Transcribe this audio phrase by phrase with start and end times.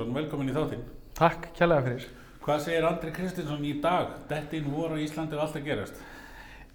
[0.00, 0.84] Kristinsson, velkomin í þáttinn.
[1.18, 2.04] Takk kjærlega fyrir.
[2.40, 4.14] Hvað segir Andri Kristinsson í dag?
[4.30, 5.98] Dettin voru á Íslandi og allt að gerast.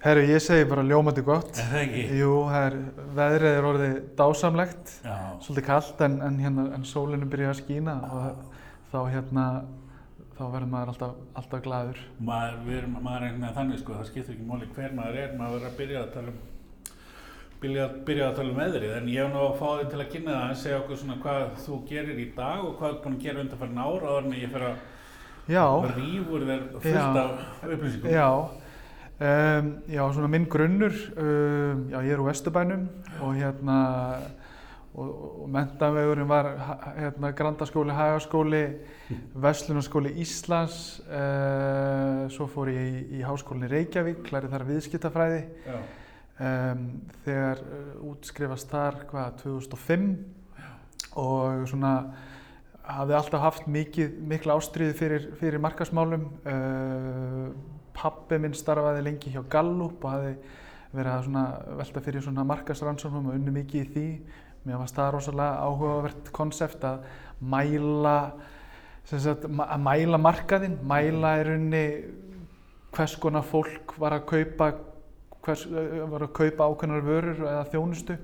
[0.03, 1.57] Herru, ég segi bara ljómandi gott.
[1.57, 2.03] Er það ekki?
[2.19, 2.75] Jú, það er,
[3.17, 5.15] veðrið er orðið dásamlegt, Já.
[5.41, 8.27] svolítið kallt en, en, hérna, en sólinu byrja að skína og
[8.91, 9.45] þá, hérna,
[10.37, 12.03] þá verður maður alltaf, alltaf gladur.
[12.19, 15.57] Maður, maður er einhvern veginn þannig, sko, það skiptir ekki móli hver maður er, maður
[15.57, 16.43] verður að byrja að tala um
[17.65, 20.11] byrja, byrja að tala um veðrið, en ég hef nú að fá þig til að
[20.13, 23.15] kynna það, segja okkur svona hvað þú gerir í dag og hvað þú er búin
[23.17, 24.83] að gera undanfærin ára áður en ég fer að
[25.45, 25.63] Já,
[25.95, 27.01] rífur þér fullt Já.
[27.21, 28.09] af upplýsingum.
[28.09, 28.29] já,
[29.25, 32.87] um, já, svona minn grunnur, um, já, ég er úr Vesturbænum
[33.21, 33.75] og hérna,
[34.95, 35.11] og,
[35.43, 36.49] og mentavegurinn var
[36.97, 38.63] hérna Grandaskóli, Hagaskóli,
[39.45, 45.77] Vestlunarskóli Íslands, uh, svo fór ég í, í Háskólinni Reykjavík, lærið þar viðskiptafræði, Já.
[46.39, 46.85] Um,
[47.25, 50.09] þegar uh, útskrifast þar, hvað, 2005
[51.15, 51.93] og svona
[52.85, 56.27] hafði alltaf haft mikið, mikla ástriði fyrir, fyrir markasmálum.
[56.45, 57.49] Uh,
[57.95, 60.33] pappi minn starfaði lengi hjá Gallup og hafði
[60.95, 61.45] verið að svona
[61.79, 64.09] velta fyrir svona markasrannsóknum og unni mikið í því.
[64.65, 67.05] Mér fannst það rosalega áhugavert konsept að
[67.53, 68.17] mæla,
[69.05, 71.85] sagt, að mæla markaðinn, mæla í rauninni
[72.95, 74.71] hvers konar fólk var að kaupa,
[75.45, 78.17] hvers, uh, var að kaupa ákveðnar vörur eða þjónustu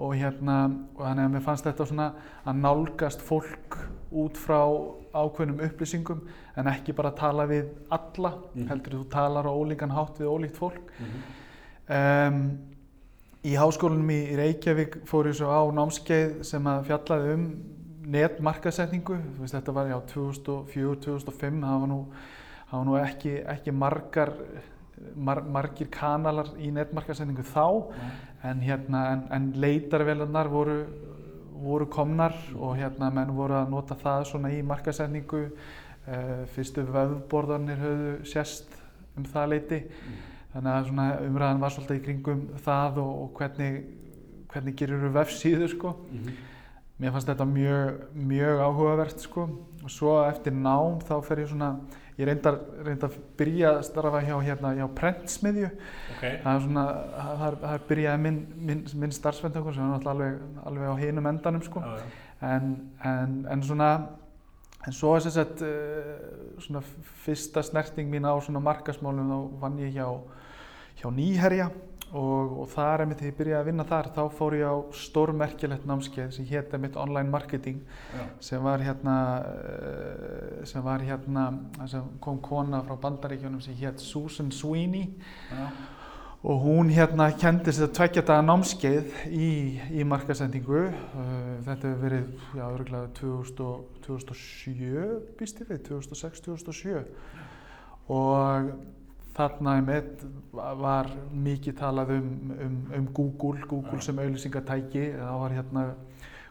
[0.00, 0.54] og hérna,
[0.96, 2.06] og þannig að mér fannst þetta svona
[2.48, 3.76] að nálgast fólk
[4.10, 4.62] út frá
[5.12, 6.22] ákveðnum upplýsingum
[6.56, 8.68] en ekki bara tala við alla, Mhm.
[8.68, 10.80] heldur þú talar á ólíkan hátt við ólíkt fólk.
[10.98, 11.20] Mhm.
[11.90, 12.58] Um,
[13.44, 17.44] í háskólanum í Reykjavík fór ég svo á námskeið sem að fjallaði um
[18.06, 22.06] netmarkasetningu, þetta var já 2004-2005, það var nú,
[22.70, 24.32] það var nú ekki, ekki margar,
[25.16, 27.66] mar, margir kanalar í netmarkasetningu þá
[28.46, 30.80] en, hérna, en, en leitarvélarnar voru,
[31.60, 37.80] voru komnar og hérna menn voru að nota það svona í markasetningu uh, fyrstu vefborðarnir
[37.80, 38.76] höfðu sérst
[39.18, 39.80] um það leiti
[40.54, 43.82] þannig að svona umræðan var svolítið í kringum það og, og hvernig,
[44.50, 45.96] hvernig gerir þú vefsíður sko.
[46.10, 46.46] Mhm.
[47.00, 49.46] mér fannst þetta mjög, mjög áhugavert sko.
[49.80, 51.70] Og svo eftir nám þá fer ég svona
[52.20, 56.22] ég reyndar, reyndar að byrja að starfa hjá, hérna, hjá prentsmiðju Ok.
[56.22, 56.86] það er svona,
[57.18, 61.30] það það er byrjaði minn, minn, minn starfsvendakur sem er náttúrulega alveg, alveg á hinum
[61.32, 62.08] endanum sko Já, já.
[62.54, 62.72] en,
[63.12, 63.90] en, en svona
[64.86, 66.80] en svo er þess að uh, svona
[67.24, 70.06] fyrsta snerting mín á svona markasmálum þá vann ég hjá
[71.00, 71.70] hjá Nýherja
[72.12, 75.84] og, og þar einmitt þegar ég byrjaði að vinna þar þá fór ég á stórmerkilegt
[75.86, 77.78] námskeið sem hétt einmitt online marketing
[78.16, 78.24] Já.
[78.48, 81.46] sem var hérna uh, sem var hérna
[81.90, 85.06] sem kom kona frá bandaríkjunum sem hétt Susan Sweeney
[85.52, 85.68] Já.
[86.42, 89.50] og hún hérna kendi sér tveggja daga námskeið í,
[90.00, 90.94] í markasendingu uh,
[91.66, 97.04] þetta hefur verið já, örgulega 2000, og- 2007 býst ég við, 2006-2007
[98.10, 98.72] og
[99.40, 104.06] þarna einmitt var mikið talað um, um, um Google, Google Já.
[104.08, 105.84] sem auðlýsingatæki þá var hérna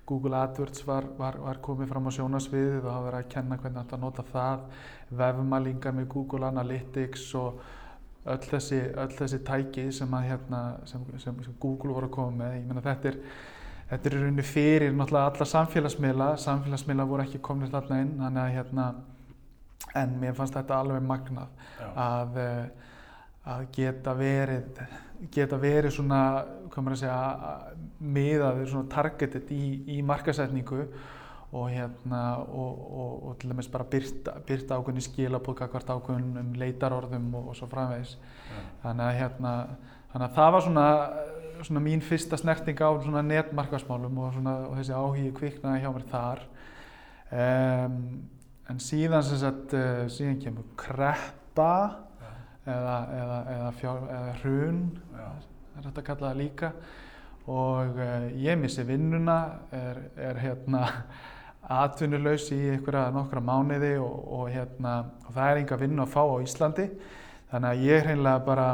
[0.10, 3.58] Google AdWords var, var, var komið fram á sjónasviðið og það var verið að kenna
[3.62, 4.64] hvernig þetta nota það
[5.20, 7.60] vefmælingar með Google Analytics og
[8.30, 12.36] öll þessi, öll þessi tæki sem, að, hérna, sem, sem, sem Google voru að koma
[12.42, 12.58] með.
[12.58, 13.20] Ég meina þetta er,
[13.92, 18.44] þetta er í rauninni fyrir náttúrulega alla samfélagsmiðla, samfélagsmiðla voru ekki komnir þarna inn, þannig
[18.44, 18.90] að hérna,
[19.98, 21.54] en mér fannst þetta alveg magnað
[21.96, 22.90] að, eh,
[23.50, 24.82] að geta verið,
[25.34, 26.24] geta verið svona,
[26.70, 29.64] hvað maður að segja, miðaður svona targeted í,
[29.98, 30.84] í markasetningu
[31.50, 37.32] og hérna og, og, og til dæmis bara byrta, byrta ákveðni skilabóð hvert ákveðnum leitarorðum
[37.40, 38.18] og, og svo framvegis.
[38.50, 38.60] Já.
[38.84, 39.54] þannig að hérna
[40.12, 40.88] þannig að það var svona,
[41.68, 46.44] svona mín fyrsta snerting á svona netmarkasmálum og, svona, þessi áhugi kviknaði hjá mér þar.
[47.30, 47.98] Um,
[48.70, 51.74] en síðan sem sagt uh, síðan kemur kreppa
[52.20, 52.32] Já.
[52.76, 54.82] eða, eða, eða, fjár, eða hrun
[55.16, 55.30] Já.
[55.30, 56.72] er þetta að kalla það líka
[57.50, 59.40] og uh, ég missi vinnuna
[59.74, 60.86] er, er hérna
[61.80, 66.22] atvinnulaus í einhverja nokkra mánuði og, og hérna og það er enga vinnu að fá
[66.26, 66.88] á Íslandi
[67.50, 68.70] þannig að ég hreinlega bara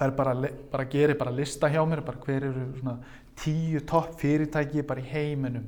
[0.00, 0.34] það bara,
[0.72, 2.96] bara geri bara lista hjá mér bara hver eru svona
[3.40, 5.66] tíu topp fyrirtæki bara í heiminum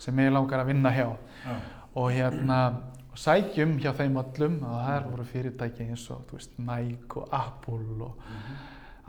[0.00, 1.54] sem ég langar að vinna hjá Já.
[1.94, 2.60] Og hérna
[3.18, 8.16] sækjum hjá þeim öllum og það voru fyrirtæki eins og veist, Nike og Apple og
[8.16, 8.56] Mhm.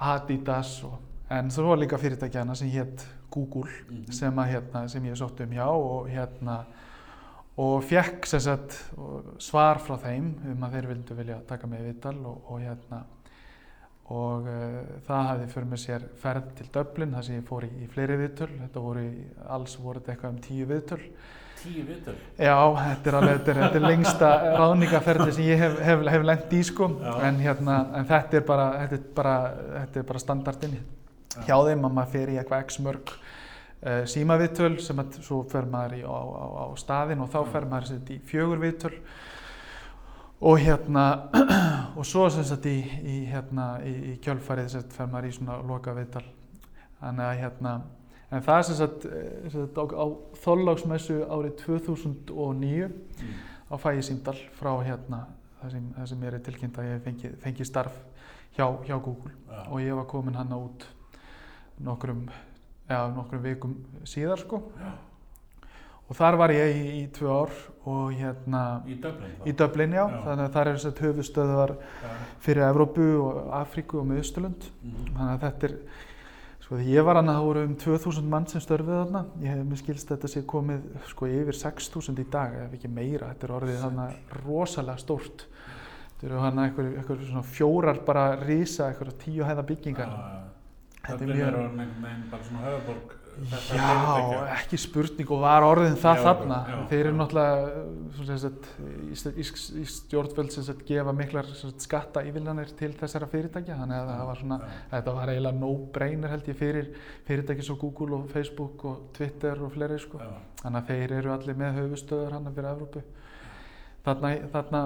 [0.02, 1.00] Adidas og,
[1.30, 4.12] en svo var líka fyrirtæki hana sem hétt Google Mhm.
[4.12, 6.66] sem, að, hérna, sem ég sótt um hjá og hérna
[7.58, 8.92] og fekk sagt
[9.40, 13.04] svar frá þeim um að þeir vildu vilja taka mig í viðtal og, og hérna
[14.12, 17.70] og uh, það hafði fyrir mig sér ferð til Dublin þar sem ég fór í,
[17.84, 19.06] í fleiri viðtöl þetta voru
[19.48, 21.02] alls voru þetta eitthvað um tíu viðtöl
[21.62, 22.16] Tíu vitur.
[22.42, 26.24] Já, þetta er alveg, þetta er, þetta er lengsta ráðningaferði sem ég hef, hef, hef
[26.26, 26.88] lent í sko,
[27.28, 29.36] en hérna, en þetta er bara, þetta er bara,
[29.76, 30.80] þetta er bara standardinn
[31.46, 35.70] hjá þeim að maður fer í eitthvað x mörg uh, símaviðtöl sem að svo fer
[35.70, 38.96] maður í, á, á, á staðinn og þá fer maður í fjögur viðtöl.
[40.42, 41.06] Og hérna,
[41.98, 45.94] og svo sem sagt í, í hérna, í, kjölfarið sem fer maður í svona loka
[45.94, 46.26] viðtal,
[46.98, 47.80] þannig að hérna,
[48.32, 50.06] en það sem sagt, eh, sem sagt á, á
[50.44, 52.88] þorláksmessu árið 2009
[53.22, 53.34] Mm.
[53.70, 55.26] þá fæ ég símdal frá hérna
[55.62, 57.98] það sem, það sem ég er tilkynnt að ég hef fengið, fengið starf
[58.58, 59.68] hjá, hjá Google Já.
[59.72, 60.86] og ég var komin hann út
[61.80, 62.30] nokkrum,
[62.90, 64.92] ja, nokkrum vikum síðar sko Já.
[66.10, 67.52] og þar var ég í, í tvö ár
[67.86, 70.22] og hérna Í Dublin í Dublin já, Já.
[70.26, 72.10] þannig að þar er þess að höfustöðuar Já.
[72.40, 75.06] fyrir Evrópu og Afríku og Miðausturlönd Mhm.
[75.16, 75.78] þannig að þetta er
[76.72, 79.22] sko þegar ég var hann að það voru um 2000 mann sem störfið þarna.
[79.44, 82.88] Ég hef mér skilst að þetta sé komið sko yfir 6000 í dag ef ekki
[82.96, 84.06] meira, þetta er orðið þarna
[84.46, 85.44] rosalega stórt.
[86.16, 90.16] Þetta eru hann eitthvað, eitthvað svona fjórar bara rísa, eitthvað tíu hæða byggingar.
[90.16, 90.38] Já,
[91.02, 93.16] Þetta er mjög- er einhvern veginn bara svona höfuborg
[93.72, 93.86] Já,
[94.58, 96.58] ekki spurning og var orðin það Já, þarna.
[96.68, 97.84] já, Þeir eru náttúrulega
[99.42, 101.48] í, stjórnvöld sem sagt, gefa miklar
[101.82, 104.76] skatta ívillanir til þessara fyrirtækja þannig að það var svona, Já.
[104.94, 106.92] þetta var eiginlega no-brainer held ég fyrir
[107.30, 110.22] fyrirtæki svo Google og Facebook og Twitter og fleiri sko.
[110.62, 113.04] Þannig að þeir eru allir með höfustöður hann fyrir Evrópu.
[114.02, 114.80] Þarna, þarna,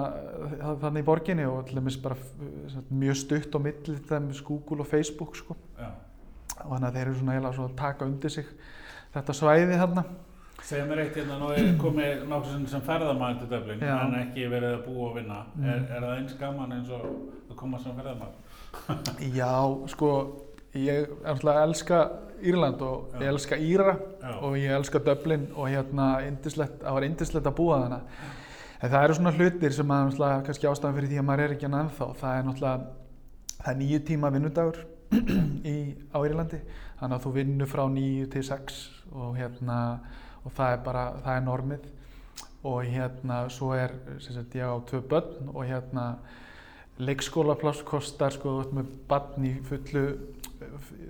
[0.82, 5.56] þarna í borginni og sagt, mjög stutt á milli þeim Google og Facebook sko.
[6.64, 8.48] Og þannig að þeir eru svona eiginlega að taka undir sig
[9.16, 10.06] þetta svæði þarna
[10.66, 13.92] Segð mér eitt hérna, nú er komið nokkuð sem ferðamaður til Dublin Já.
[14.02, 15.42] en ekki verið að búa og vinna.
[15.52, 15.66] Mm.
[15.68, 17.04] Er, er það eins gaman eins og
[17.50, 18.46] að koma sem ferðamaður?
[19.38, 19.52] já,
[19.92, 20.10] sko
[20.76, 22.00] ég elska
[22.42, 23.20] Írland og Já.
[23.20, 24.32] ég elska Íra Já.
[24.40, 26.08] og ég elska Dublin og hérna
[26.40, 28.00] það var indislegt að búa þarna
[28.80, 30.18] en það eru svona hlutir sem að
[30.48, 33.78] kannski ástæðan fyrir því að maður er ekki hann ennþá það er náttúrulega það er
[33.80, 34.82] nýju tíma vinnudagur
[35.72, 35.76] í,
[36.12, 36.60] á Írlandi
[37.00, 38.80] þannig að þú vinnur frá nýju til sex
[39.12, 39.80] og hérna
[40.44, 41.86] og það er bara, það er normið
[42.66, 46.06] og hérna svo er sagt ég á tvö börn og hérna
[46.98, 50.06] leikskólapláss kostar sko þú ert með barn í fullu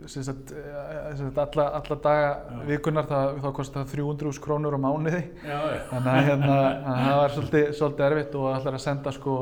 [0.06, 2.60] sagt, eh, sagt alla, alla daga Já.
[2.66, 5.80] vikunar það, þá kostar það 300 krónur á mánuði Já, já.
[5.92, 9.36] þannig að hérna, að það var svolítið, svolítið erfitt og ætlar að senda sko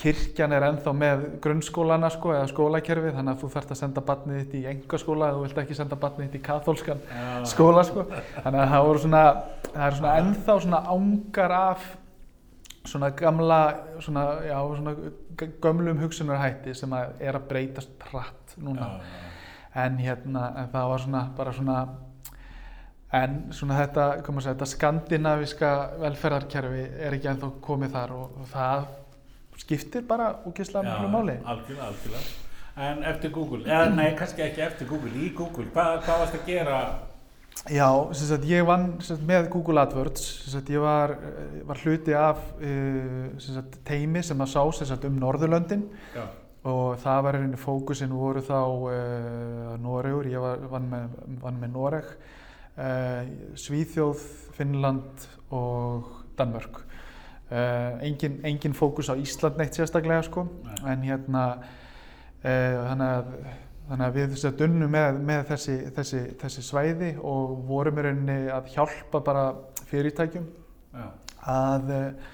[0.00, 4.38] kirkjan er ennþá með grunnskólana sko eða skólakerfið þannig að þú þarft að senda barnið
[4.42, 7.24] þitt í engaskóla eða þú vilt ekki senda barnið þitt í kathólskan Já.
[7.52, 9.24] skóla sko þannig að það voru svona
[9.66, 11.90] það er svona ennþá svona ángar af
[12.84, 13.60] svona gamla
[14.02, 14.94] svona, já, svona
[15.62, 19.84] gömlum hugsunarhætti sem að er að breytast hratt núna Já, já.
[19.84, 21.76] en hérna, en það var svona bara svona
[23.12, 25.70] en svona þetta, segja, þetta skandinavíska
[26.00, 28.90] velferðarkerfi er ekki ennþá komið þar og, og það
[29.62, 32.26] skiptir bara úkislega miklu máli algjörlega, algjörlega.
[32.82, 36.46] En eftir Google, eða nei, kannski ekki eftir Google, í Google, hvað, hvað varst að
[36.48, 36.76] gera?
[37.68, 37.86] Já,
[38.16, 42.14] sem sagt, ég vann sagt, með Google AdWords, sem sagt, ég var, eh, var hluti
[42.16, 45.84] af uh, sem sagt, teimi sem að sá sem sagt, um Norðurlöndin
[46.16, 46.24] Já,
[46.64, 51.76] og það var einnig fókusin voru þá uh, Noregur, ég var, vann, með, vann með
[51.76, 52.10] Noreg,
[52.78, 54.24] uh, Svíþjóð,
[54.56, 56.08] Finnland og
[56.38, 56.82] Danmörk.
[57.52, 60.78] Uh, engin, engin fókus á Ísland neitt sérstaklega sko, Nei.
[60.88, 63.34] en hérna uh, þannig að
[63.92, 68.04] Þannig að við þess að dunnu með, með þessi, þessi, þessi svæði og vorum í
[68.06, 69.42] rauninni að hjálpa bara
[69.90, 70.46] fyrirtækjum
[70.94, 71.08] já,
[71.52, 72.30] að eh,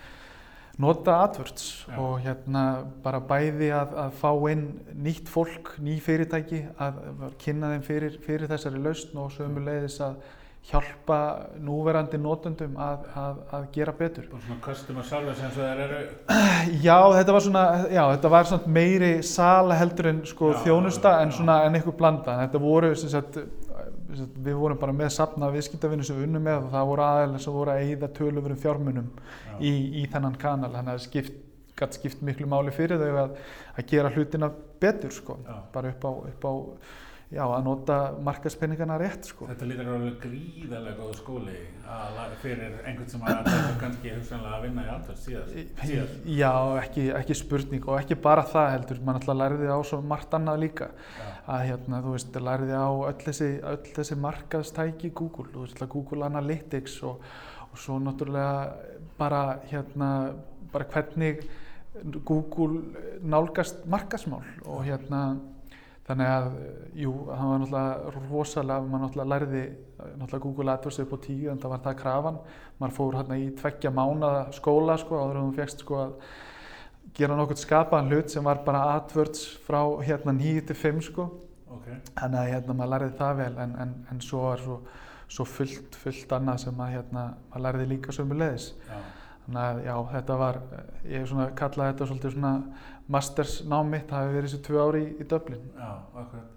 [0.79, 1.97] nota AdWords Já.
[2.05, 2.65] og hérna
[3.03, 4.67] bara bæði að, að fá inn
[5.03, 7.01] nýtt fólk, ný fyrirtæki, að,
[7.43, 10.21] kynna þeim fyrir, fyrir þessari lausn og sömuleiðis að
[10.69, 11.19] hjálpa
[11.65, 14.27] núverandi notendum að, að, að gera betur.
[14.29, 16.01] bara svona customer service eins og þeir eru.
[16.87, 21.15] Já, þetta var svona, já, þetta var svona meiri sala heldur en sko Já, þjónusta
[21.23, 22.37] en svona en einhver blanda.
[22.43, 23.41] Þetta voru, sem sagt,
[24.19, 27.49] sem við vorum bara með safna viðskiptavinu sem við unnum með og það voru aðeins
[27.49, 29.59] sem voru að eyða töluverum fjármunum Já.
[29.65, 30.73] í, í þennan kanal.
[30.77, 31.43] Þannig að það skipt,
[31.81, 33.37] gat skipt miklu máli fyrir þau að,
[33.73, 34.53] að gera hlutina
[34.85, 35.41] betur sko.
[35.49, 35.61] Já.
[35.73, 36.53] Bara upp á, upp á,
[37.29, 39.49] já, að nota markaspenningana rétt sko.
[39.51, 41.57] Þetta lítur alveg gríðarlega góð skóli
[42.43, 46.25] fyrir einhvern sem að þetta kannski hugsanlega að vinna í alltaf síðast.
[46.39, 50.37] Já, ekki, ekki spurning og ekki bara það heldur, mann alltaf lærði á svo margt
[50.39, 50.91] annað líka.
[51.19, 55.85] Já, að hérna, þú veist, lærði á öll þessi, öll þessi markaðstæki Google, þú veist,
[55.95, 57.25] Google Analytics og,
[57.69, 60.11] og svo náttúrulega bara hérna,
[60.73, 61.45] bara hvernig
[62.25, 62.83] Google
[63.25, 65.23] nálgast markaðsmál og hérna
[66.09, 66.47] þannig að,
[66.97, 69.65] jú, það var náttúrulega rosalega, maður náttúrulega lærði
[69.99, 72.39] náttúrulega Google AdWords upp á tíu en það var það krafan,
[72.81, 76.15] maður fór hérna í tveggja mánaða skóla sko áður en þú fegst sko að
[77.19, 81.29] gera nokkur skapaðan hlut sem var bara AdWords frá hérna 9 til 5 sko
[81.69, 81.85] Ok.
[82.17, 84.77] þannig að hérna maður lærði það vel en, en, en svo er svo,
[85.29, 88.97] svo fullt, fullt annað sem maður hérna, maður lærði líka sömuleiðis Já.
[89.45, 90.61] þannig að já, þetta var,
[91.05, 92.53] ég hef svona kallað þetta svolítið svona
[93.09, 95.91] masters nám mitt, það hefur verið þessi tvö ári í, í Dublin Já,
[96.23, 96.55] akkurat.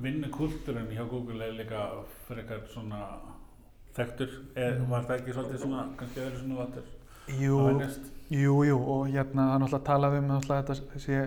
[0.00, 1.88] Vinnukultúrin hjá Google er líka
[2.28, 3.02] frekar svona
[3.96, 4.36] þekktur.
[4.54, 6.96] Er, var það ekki svolítið svona, kannski öðru svona vattur
[7.38, 7.58] Jú,
[8.30, 11.18] jú, jú, og hérna það er náttúrulega talað um þetta sé,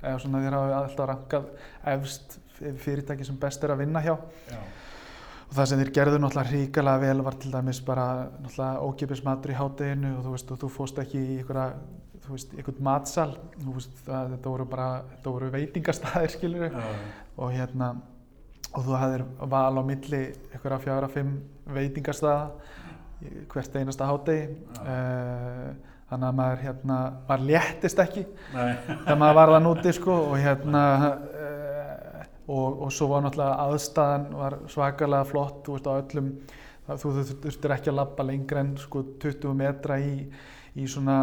[0.00, 1.50] eða svona þér hafi alltaf rankað
[1.94, 2.38] efst
[2.84, 4.60] fyrirtæki sem best er að vinna hjá Já.
[5.48, 8.06] og það sem þeir gerðu náttúrulega hrikalega vel var til dæmis bara
[8.38, 11.66] náttúrulega ókipis matur í hádeginu og þú veist, og þú fóst ekki í einhverja,
[12.24, 16.84] þú veist, einhvern matsal, þú veist, það, þetta voru bara, þetta voru veitingastæðir, skilur Já,
[17.36, 17.90] og hérna,
[18.72, 21.34] og þú hafðir val á milli einhverja fjára, fimm
[21.74, 22.38] veitingastæða
[23.52, 24.80] hvert einasta hádegi, Já.
[24.84, 28.26] uh, þannig að maður, hérna, maður léttist ekki
[29.04, 34.26] þegar maður var það núti sko og hérna uh, og, og svo var náttúrulega aðstæðan
[34.36, 36.28] var svakalega flott þú veist á öllum
[36.84, 37.14] þú
[37.46, 40.26] þurftir ekki að labba lengra en sko 20 metra í,
[40.74, 41.18] í svona,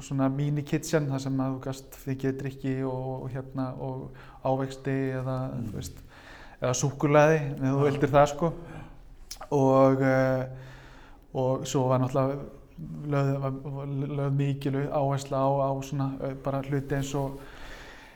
[0.00, 4.10] svona mini kitchen þar sem að þú gast þykja drikki og, og hérna og
[4.46, 5.72] ávexti eða Mm.
[5.74, 5.98] veist
[6.62, 8.52] eða súkulaði ef þú vildir það sko
[9.50, 10.44] og uh,
[11.34, 12.36] og svo var náttúrulega
[13.12, 13.86] lögð, var
[14.20, 17.40] lögð mikil áhersla á, á svona uh, bara hluti eins og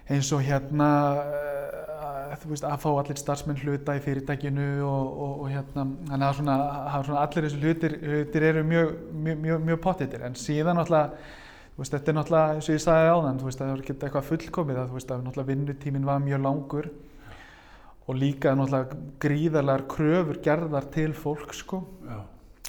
[0.09, 1.96] eins og hérna uh,
[2.43, 6.39] þú veist að fá allir starfsmenn hluta í fyrirtækinu og, og, og hérna þannig að
[6.41, 6.59] svona,
[6.93, 11.35] að svona allir þessu hlutir, hlutir eru mjög, mjög, mjög, mjög pottitir en síðan náttúrulega
[11.77, 13.95] þú veist þetta er náttúrulega eins og ég sagði áðan þú veist það er ekki
[13.97, 16.89] eitthvað fullkomið að þú veist að náttúrulega vinnutíminn var mjög langur
[18.07, 22.23] og líka náttúrulega gríðarlegar kröfur gerðar til fólk sko Já.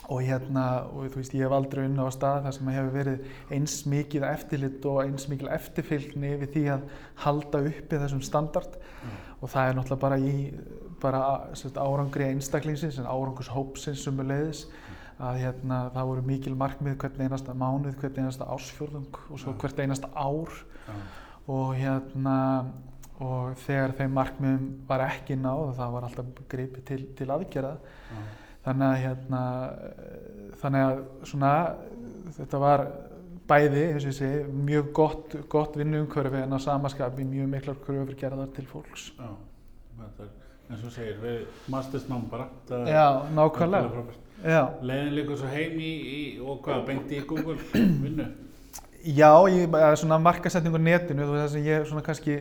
[0.08, 3.54] og hérna, og þú veist, ég hef aldrei unna á stað þar sem hefur verið
[3.54, 6.86] eins mikið eftirlit og eins mikil eftirfylgni við því að
[7.24, 9.16] halda uppi þessum standard Já.
[9.42, 10.34] Og það er náttúrulega bara í
[11.02, 11.22] bara
[11.54, 14.66] sérst, árangri einstaklingsins en árangurs hópsins sumuleiðis
[15.18, 19.80] að hérna, það voru mikil markmið hvern einasta mánuð, hvern einasta ársfjörðung og svo hvert
[19.82, 20.54] einasta ár
[20.88, 20.98] Já.
[21.54, 22.38] og hérna
[23.18, 28.20] og þegar þeim markmiðum var ekki náð það var alltaf gripið til, til aðgerða Já.
[28.68, 29.42] þannig að hérna
[30.62, 31.02] þannig að
[31.32, 31.54] svona
[32.38, 32.86] þetta var
[33.48, 38.18] bæði eins og ég segi mjög gott, gott vinnuumhverfi en á samaskapi mjög miklar kröfur
[38.20, 39.30] gerðar til fólks Já.
[39.98, 40.34] Þetta er,
[40.70, 41.38] eins og segir, við
[41.74, 42.50] mastersnám bara.
[42.70, 43.94] Já, nákvæmlega
[44.86, 48.28] Leiðin líka svo heim í, í og hvað, beint í Google vinnu?
[49.08, 52.38] Já ég, svona markasetningu á netinu þú veist það sem ég svona kannski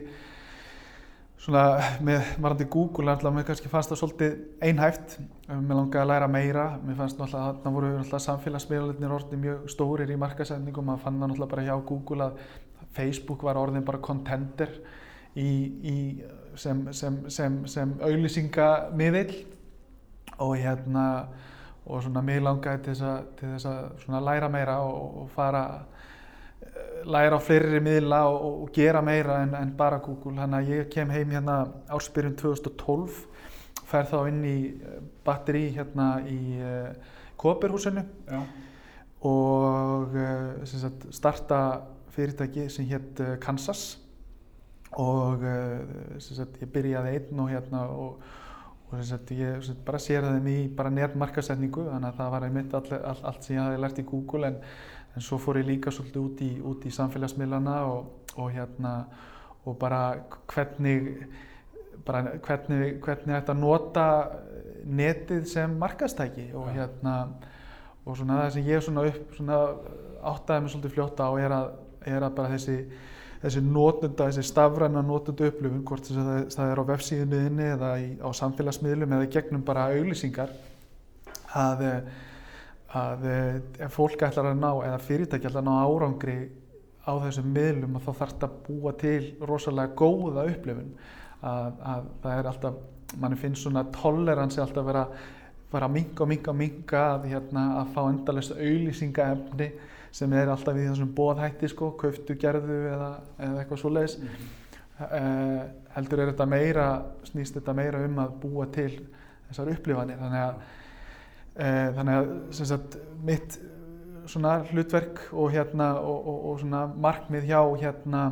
[1.40, 1.64] svona
[2.04, 4.36] með varandi Google alltaf mér kannski fannst það svolítið
[4.68, 5.16] einhæft.
[5.48, 6.66] Mér langaði að læra meira.
[6.82, 11.32] Mér fannst náttúrulega þarna voru náttúrulega samfélagsmiðlarnir orðin mjög stórir í markasetningu maður fann það
[11.32, 12.46] náttúrulega bara hjá Google að
[12.96, 14.02] Facebook var orðin bara
[15.84, 15.98] í
[16.56, 19.34] sem, sem, sem, sem auðlýsingamiðill
[20.40, 21.04] og hérna
[21.86, 25.62] og svona mig langaði til þess að, að læra meira og, og fara
[27.06, 30.36] læra á fleiri miðla og, og, gera meira en, en bara Google.
[30.40, 31.58] Þannig að ég kem heim hérna
[31.92, 33.20] ársbyrjun 2012
[33.86, 38.02] fer þá inn í eh, batteri hérna í uh, Kóperhúsinu
[39.26, 40.14] og
[40.64, 41.58] sem sagt, starta
[42.14, 43.98] fyrirtæki sem hétt Kansas
[44.96, 45.44] og
[46.22, 48.22] sagt, ég byrjaði einn og hérna og,
[48.88, 52.86] og sagt, ég bara sérði þeim í bara netmarkasetningu þannig að það var einmitt all,
[52.96, 54.58] all, allt sem ég hafði lært í Google en,
[55.16, 58.94] en svo fór ég líka svolítið út í, út í samfélagsmiðlana og, og hérna
[59.66, 60.02] og bara
[60.52, 61.26] hvernig
[62.06, 64.06] bara hvernig, hvernig ætti að nota
[64.86, 66.76] netið sem markastæki og Já.
[66.80, 67.16] hérna
[68.06, 69.60] og svona það sem ég svona upp svona
[70.26, 71.68] áttaði mig svolítið fljótt á er að,
[72.06, 72.76] er að bara þessi
[73.42, 77.90] þessi notunda, þessi stafræna notunda upplifun, hvort þess að það, það er á vefsíðunniðinni eða
[78.02, 80.54] í, á samfélagsmiðlum eða gegnum bara auglýsingar
[81.56, 81.84] að,
[82.96, 86.36] að eh, ef fólk ætlar að ná eða fyrirtæki ætlar að ná árangri
[87.06, 90.92] á þessum miðlum þá þarf þetta að búa til rosalega góða upplifun.
[91.46, 92.78] Að, að það er alltaf
[93.20, 97.64] manni finnst svona toleransi alltaf að vera að minga og minga og minga að, hérna,
[97.82, 99.68] að fá endalist auglýsingaefni
[100.16, 104.16] sem er alltaf í þessum bóðhætti sko, kauftu gerðu eða, eða eitthvað svoleiðis.
[104.96, 106.86] Uh, heldur er þetta meira
[107.28, 108.92] snýst þetta meira um að búa til
[109.50, 110.20] þessar upplifanir.
[110.22, 110.62] Þannig að,
[111.56, 113.58] þannig að sagt, mitt
[114.26, 118.26] svona hlutverk og hérna og, og, og svona markmið hjá hérna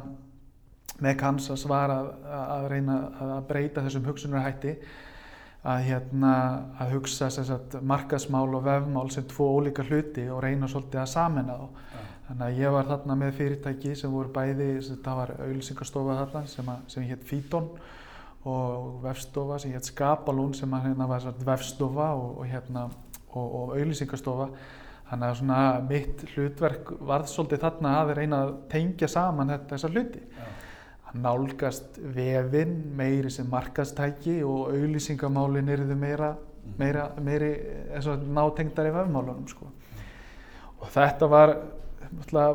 [1.03, 4.75] með Kansas var að, að reyna að breyta þessum hugsunarhætti
[5.65, 6.35] að, hérna,
[6.83, 11.59] að hugsa sagt, markasmál og vefmál sem tvo ólíka hluti og reyna svolítið að samena
[11.59, 11.67] þá.
[11.95, 12.03] Já.
[12.25, 14.69] Þannig að ég var þarna með fyrirtæki sem voru bæði,
[15.05, 17.67] það var auðlýsingarstofa þarna sem, sem hétt Fítón
[18.49, 22.87] og vefstofa sem hétt Skapalún sem hérna var vefstofa og, hérna,
[23.35, 24.49] og, og auðlýsingarstofa.
[25.11, 29.91] Þannig að svona mitt hlutverk varð svolítið þarna að reyna að tengja saman þetta, þessa
[29.93, 30.23] hluti.
[30.39, 30.47] Já.
[31.11, 36.33] Að nálgast vefinn meiri sem markastæki og auðlýsingamálin eruðu meira,
[36.81, 37.53] meira, meiri
[37.95, 39.69] eins og nátengdari vefmálunum sko.
[40.81, 41.55] Og þetta var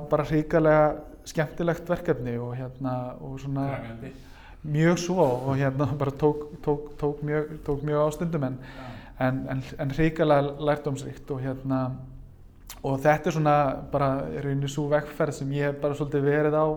[0.09, 0.89] bara hrikalega
[1.29, 4.11] skemmtilegt verkefni og hérna og svona Kragandi.
[4.63, 8.98] mjög svo og hérna bara tók, tók, tók, mjög, tók mjög ástundum en, Já.
[9.19, 11.81] En, en, en hrikalega lærdomsríkt og hérna
[12.85, 13.55] og þetta er svona
[13.91, 14.09] bara
[14.39, 16.67] rauninni svo vegferð sem ég hef bara svolítið verið á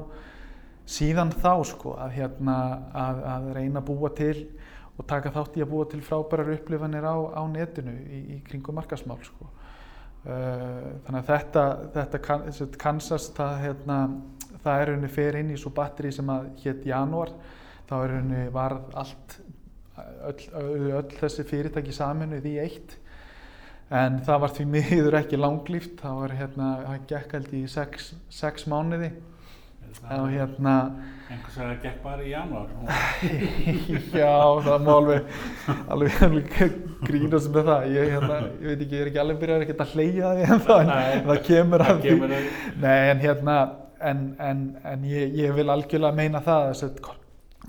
[0.92, 2.56] síðan þá sko að hérna
[2.90, 4.36] að, að reyna að búa til
[4.98, 8.76] og taka þátt í að búa til frábærar upplifanir á, á netinu í, í kringum
[8.76, 9.48] markasmál sko.
[10.22, 11.62] Uh, þannig að þetta,
[11.96, 12.44] þetta kan,
[12.78, 13.96] Kansas það, hérna,
[14.62, 17.32] það er rauninni fer inn í svo batteri sem að hétt janúar
[17.88, 19.38] þá er rauninni varð allt
[20.00, 22.96] öll, öll, öll þessi fyrirtæki saminuð í eitt.
[23.92, 25.98] En það var því miður ekki langlíft.
[26.00, 29.12] Það var hérna, það gekk held í sex, sex mánuði.
[30.08, 30.76] Og hérna
[31.32, 32.72] Einhvers að það gekk bara í janúar.
[34.22, 34.32] já,
[34.66, 35.36] það má alveg
[35.94, 37.86] alveg, alveg grínast með það.
[37.94, 40.62] Ég, hérna, ég veit ekki, ég er ekki alveg byrjað ekki að hleyja því en
[40.66, 42.18] það, en það kemur að því.
[42.18, 42.34] að
[42.84, 43.56] Nei, en hérna,
[44.12, 47.20] en, en, en ég, ég vil algjörlega meina það, þessi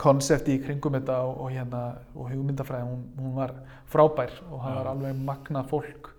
[0.03, 1.83] konsepti í kringum þetta og, og hérna,
[2.15, 3.55] og hugmyndafræði, hún, hún var
[3.91, 6.09] frábær og það var alveg magnað fólk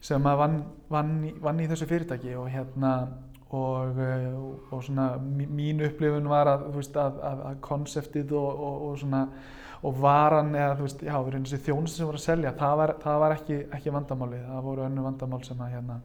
[0.00, 2.92] sem vann, vann, vann í þessu fyrirtæki og hérna,
[3.50, 4.28] og, eh,
[4.70, 8.84] og svona mí- mín upplifun var að, þú veist, að, að, að konseptið og, og,
[8.88, 9.24] og svona,
[9.82, 12.76] og varan eða þú veist, já, við erum þessi þjónustu sem voru að selja, það
[12.80, 15.98] var, það var ekki, ekki vandamálið, það voru önnu vandamál sem að hérna,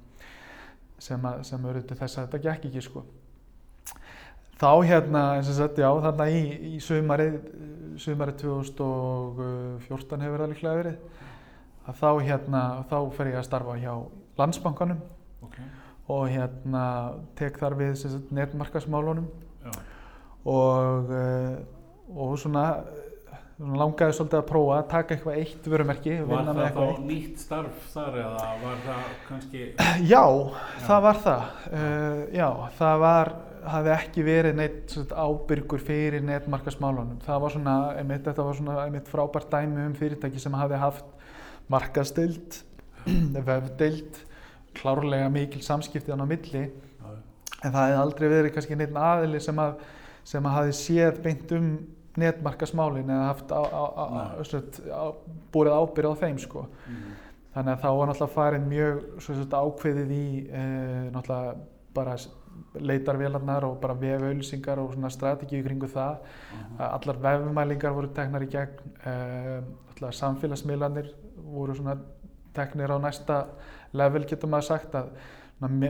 [0.98, 3.06] sem, að, sem til þess að þetta gekk ekki sko.
[4.56, 6.44] Þá hérna, eins og sagt, já, þarna í,
[6.76, 7.40] í sumarið,
[8.00, 11.26] sumarið 2014 hefur það líklega verið,
[11.86, 13.92] að þá hérna, þá fer ég að starfa hjá
[14.40, 15.02] Landsbankanum
[15.46, 15.58] Ok,
[16.12, 16.86] og hérna
[17.40, 19.28] tek þar við sem sagt, netmarkasmálunum
[19.66, 19.74] já.
[20.52, 21.12] og,
[22.16, 22.66] og svona,
[23.58, 27.86] svona langaði svolítið að prófa að taka eitthvað eitt vörumerki, Var það þá nýtt starf
[27.94, 29.66] þar eða var það kannski...
[30.14, 30.24] Já,
[30.88, 31.46] það var það.
[31.72, 33.34] Uh, já, það var,
[33.70, 37.20] hafði ekki verið neitt sagt, ábyrgur fyrir netmarkasmálunum.
[37.26, 41.12] Það var svona, einmitt, þetta var svona einmitt frábært dæmi um fyrirtæki sem hafði haft
[41.72, 42.62] markastild,
[43.50, 44.22] vefdild,
[44.76, 46.66] klárlega mikil samskipti hann á milli,
[47.66, 49.78] en það hefði aldrei verið kannski neitt aðili sem að,
[50.28, 51.70] sem að hafi séð beint um
[52.20, 54.26] netmarkasmálin eða haft á, á, á, Nei.
[54.40, 56.68] á, sagt, á, þeim sko.
[56.88, 57.14] Mhm.
[57.56, 60.64] Þannig að þá var náttúrulega farin mjög svo sagt, ákveðið í e,
[61.16, 61.56] náttúrulega
[61.96, 62.16] bara
[62.80, 66.18] leitarvélarnar og bara vefauðlýsingar og svona strategíu kringu það.
[66.54, 66.78] Mhm.
[66.80, 69.16] Að Allar vefmælingar voru teknar í gegn, e,
[69.88, 71.10] náttúrulega samfélagsmiðlanir
[71.44, 71.98] voru svona
[72.54, 73.46] teknir á næsta
[73.94, 75.10] level getur maður sagt að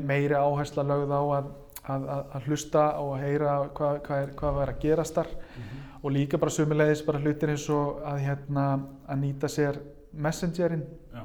[0.05, 1.45] meiri áhersla lögð á að,
[1.85, 5.81] að, að, að hlusta og heyra hvað, hvað, er, hvað var að gerast þar Mhm.
[6.03, 8.65] og líka bara sömulegis bara hlutir eins og að, hérna,
[9.07, 9.79] að nýta sér
[10.13, 11.23] messengerin Já.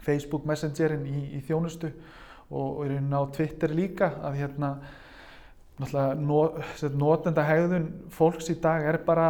[0.00, 1.92] Facebook Messengerin í, í þjónustu
[2.50, 4.70] og, í rauninni á Twitter líka að hérna
[5.76, 6.40] náttúrulega no,
[6.96, 9.26] notenda hegðun fólks í dag er bara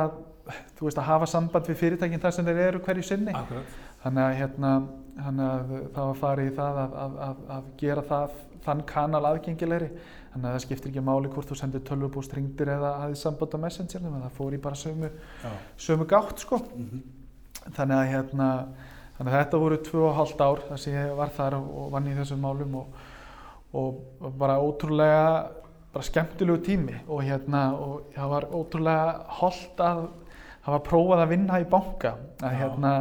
[0.78, 3.72] þú veist að hafa samband við fyrirtækin þar sem þeir eru hverju sinni Akkurat.
[4.04, 4.74] þannig að hérna
[5.16, 9.22] þannig að það var farið í það að, að, að, að gera það þann kanal
[9.32, 13.56] aðgengilegri þannig að það skiptir ekki máli hvort þú sendir tölvupúst ringdir eða hafið samband
[13.56, 15.10] á Messengerin það fór í bara sömu,
[15.80, 17.02] sömu gátt sko Mhm.
[17.74, 18.48] þannig að hérna
[19.16, 22.06] þannig að þetta voru tvö og hálft ár þar sem ég var þar og vann
[22.06, 22.86] í þessum málum og,
[23.76, 24.02] og,
[24.40, 25.28] bara ótrúlega
[25.92, 30.02] bara skemmtilegu tími og hérna og það var ótrúlega holdt að
[30.66, 32.92] hafa prófað að vinna í banka að hérna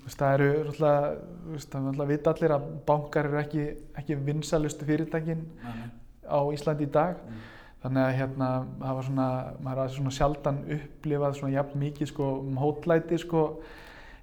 [0.00, 1.12] þú veist, það eru náttúrulega
[1.44, 3.66] þú veist, það er náttúrulega vita allir að bankar eru ekki,
[4.00, 5.86] ekki vinsalustu fyrirtækin nei.
[6.26, 7.46] á Íslandi í dag Mm.
[7.82, 8.48] þannig að hérna
[8.80, 9.28] það var svona,
[9.64, 13.44] maður hafði svona sjaldan upplifað svona jafn mikið sko um hótlæti sko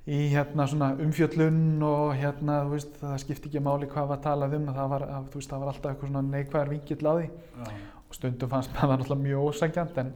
[0.07, 4.55] í hérna svona umfjöllun og hérna þú veist það skipti ekki máli hvað var talað
[4.55, 7.73] um það var, að, veist, það var alltaf eitthvað svona neikvæðar vingill á því Já.
[8.07, 10.13] og stundum fannst maður það náttúrulega mjög ósangjant en,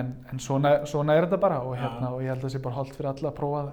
[0.00, 1.82] en, en svona, svona er þetta bara og Já.
[1.84, 3.70] hérna og ég held að það sé bara holdt fyrir alla að prófa að,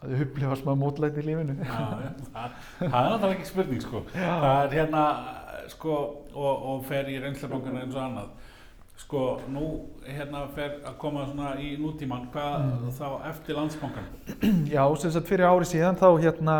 [0.00, 4.04] að upplifa smá mótlæti í lífinu Já, já, það, það er náttúrulega ekki spurning sko.
[4.14, 5.04] Það er hérna
[5.70, 5.96] sko
[6.34, 8.39] og, og fer í reynslubankana eins og annað.
[9.00, 9.66] Sko, nú
[10.04, 12.90] hérna fer að koma svona í nútíman, hvað Mm.
[12.98, 14.08] þá eftir landsbankan?
[14.74, 16.56] Já, sem sagt fyrir ári síðan þá hérna,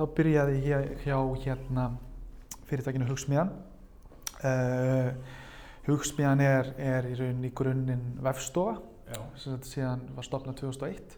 [0.00, 1.88] þá byrjaði ég hjá hérna
[2.68, 3.52] fyrirtækinu Hugsmíðan.
[4.38, 5.12] Uh,
[5.88, 8.76] Hugsmíðan er, er í rauninni grunninn vefstofa,
[9.08, 11.14] Já, sem sagt síðan var stopnað 2001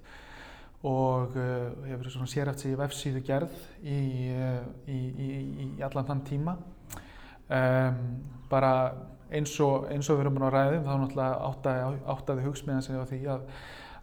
[0.87, 3.97] og uh, hefur svona sérhæft sig í vefsíðu gerð í,
[4.31, 6.55] uh, í, í, í, í allan þann tíma.
[7.51, 7.99] Um,
[8.49, 8.71] bara
[9.31, 12.99] eins og, eins og við erum búin að ræðum þá náttúrulega áttaði, áttaði hugsmiðan sig
[12.99, 13.45] á því að,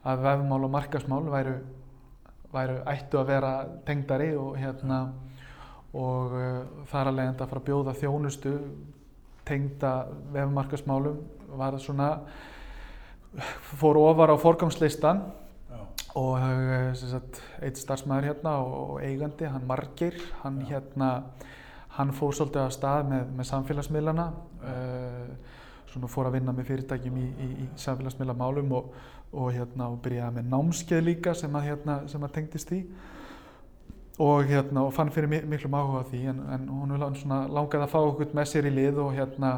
[0.08, 1.56] að vefmál og markasmál væru,
[2.54, 3.54] væru ættu að vera
[3.88, 5.02] tengdari og hérna
[5.98, 8.54] og uh, þar að leiðandi að fara að bjóða þjónustu
[9.48, 9.92] tengda
[10.36, 11.20] vefmarkasmálum
[11.58, 12.12] var svona
[13.80, 15.22] fór ofar á forgangslistan
[15.70, 15.80] já,
[16.20, 16.42] og
[16.98, 20.74] sem sagt, eitt starfsmæður hérna og, eigandi, hann Margir, hann Já.
[20.74, 21.12] hérna,
[21.98, 24.28] hann fór svolítið að stað með, með samfélagsmiðlana,
[25.92, 28.90] svona fór að vinna með fyrirtækjum í, í, í samfélagsmiðlamálum og,
[29.34, 32.82] og hérna og byrjaði með námskeið líka sem að hérna, sem að tengdist því.
[34.24, 37.92] Og hérna og fann fyrir mi- miklum áhuga á því en, en hún langaði að
[37.92, 39.52] fá okkur með sér í lið og hérna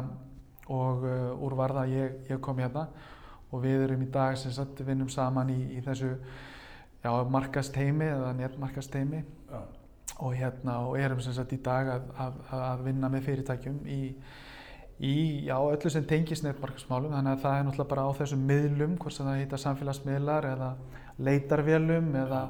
[0.70, 2.86] og uh, úr var það ég, ég kom hérna.
[3.50, 6.12] Og við erum í dag sem sagt vinnum saman í, í þessu
[7.02, 9.62] já, markasteimi eða netmarkasteimi já,
[10.20, 13.98] og hérna og erum sem sagt í dag að, að, að vinna með fyrirtækjum í,
[15.00, 18.98] í já, öllu sem tengist netmarkasmálum þannig að það er náttúrulega bara á þessum miðlum
[19.00, 20.68] hvort sem það heita samfélagsmiðlar eða
[21.24, 22.42] leitarvélum eða,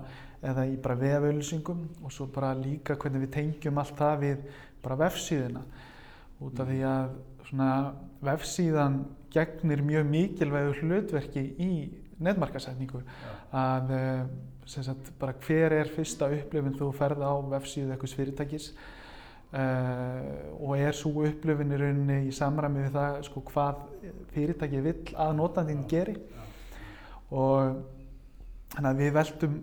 [0.50, 4.44] eða í bara vefauðlýsingum og svo bara líka hvernig við tengjum allt það við
[4.82, 5.64] bara vefsíðuna.
[6.40, 7.16] Út af því að
[7.50, 7.72] svona
[8.24, 11.72] vefsíðan gegnir mjög mikilvægu hlutverki í
[12.20, 14.22] netmarkasetningu já, að eh,
[14.70, 18.72] sem sagt, bara hver er fyrsta upplifin þú ferð á vefsíðu eitthvað fyrirtækis
[19.52, 23.82] uh, og er svo upplifin í rauninni í samræmi við það sko, hvað
[24.34, 26.16] fyrirtæki vill að notandinn geri.
[27.30, 27.80] Og
[28.74, 29.60] þannig að við veltum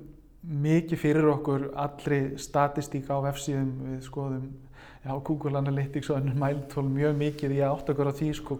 [0.47, 3.71] mikið fyrir okkur allri statistík á vefsíðum.
[3.93, 4.49] Við skoðum
[5.03, 7.57] já, Google Analytics og önnur mæltól mjög mikið.
[7.57, 8.59] Í að átta okkur á því sko,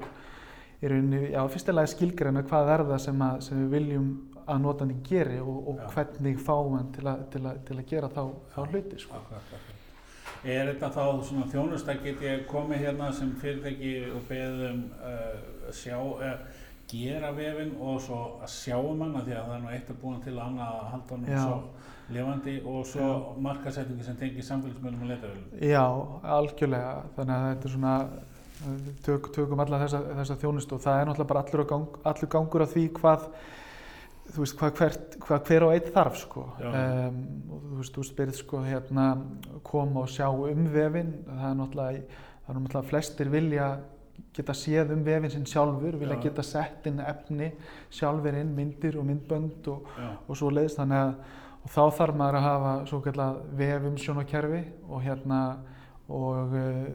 [0.81, 4.09] í rauninni, já, fyrstilega skilgreina hvað er það sem, að, sem við viljum
[4.47, 8.21] að notandi geri og, og hvernig fáum hann til, til, til að gera þá,
[8.53, 9.23] þá hluti sko.
[10.47, 14.85] Er þetta þá svona þjónust að get ég komið hérna sem fyrirtæki og beðið um
[15.03, 19.57] uh, sjá, uh, gera vefinn og svo að sjá um hann af því að það
[19.57, 21.57] er nú eitt að búin til að annað að halda hann svo
[22.15, 23.09] lifandi og svo
[23.43, 25.47] markasetningi sem tengir samfélagsmiðlum og leitavélum.
[25.59, 25.83] Já,
[26.37, 26.93] algjörlega.
[27.17, 27.95] Þannig að þetta er svona,
[28.67, 32.31] við tök, tökum alla þessa, þessa þjónustu og það er náttúrulega bara allur, gang, allur
[32.37, 33.27] gangur á því hvað,
[34.33, 36.45] þú veist, hvað, hvert, hvað hver og einn þarf, sko.
[36.69, 37.19] Um,
[37.51, 39.07] og þú veist, þú spyrir, sko, hérna,
[39.67, 43.71] koma og sjá um vefinn, það er náttúrulega, það er náttúrulega flestir vilja
[44.37, 46.21] geta séð um vefinn sinn sjálfur, vilja Já.
[46.27, 47.51] geta sett inn efni
[47.93, 49.91] sjálfur inn, myndir og myndbönd og,
[50.27, 51.13] og svo leiðist þannig að
[51.67, 55.39] og þá þarf maður að hafa svo kallað vefumsjónakerfi og hérna
[56.07, 56.85] og uh,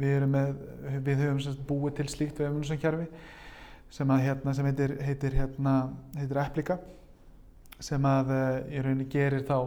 [0.00, 0.54] við erum með
[1.04, 3.10] við höfum sagt búið til slíkt vefumsjónakerfi
[3.90, 5.76] sem að hérna sem heitir heitir hérna
[6.16, 6.78] heitir Applica
[7.80, 9.58] sem að uh, í rauninni gerir þá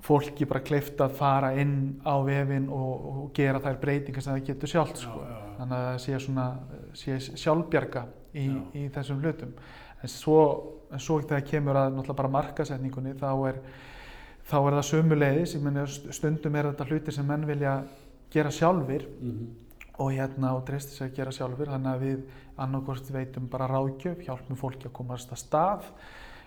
[0.00, 4.46] fólki bara kleift að fara inn á vefinn og, og gera þær breytingar sem það
[4.46, 5.20] getur sjálft já, sko.
[5.20, 5.52] já, já.
[5.58, 6.46] þannig að það sé svona
[6.96, 8.60] sé sjálfbjarga í, Já.
[8.80, 9.54] í þessum hlutum
[10.00, 10.40] en svo,
[10.90, 13.58] en svo þegar kemur að náttúrulega bara markasetningunni þá er,
[14.48, 14.86] þá er það
[15.66, 15.84] meni
[16.16, 17.80] stundum er þetta hluti sem menn vilja
[18.32, 19.50] gera sjálfir Mhm.
[20.00, 22.20] Og hérna og treysti sig að gera sjálfur þannig að við
[22.60, 25.88] annarkort veitum bara ráðgjöf, hjálpum fólki að komast að stað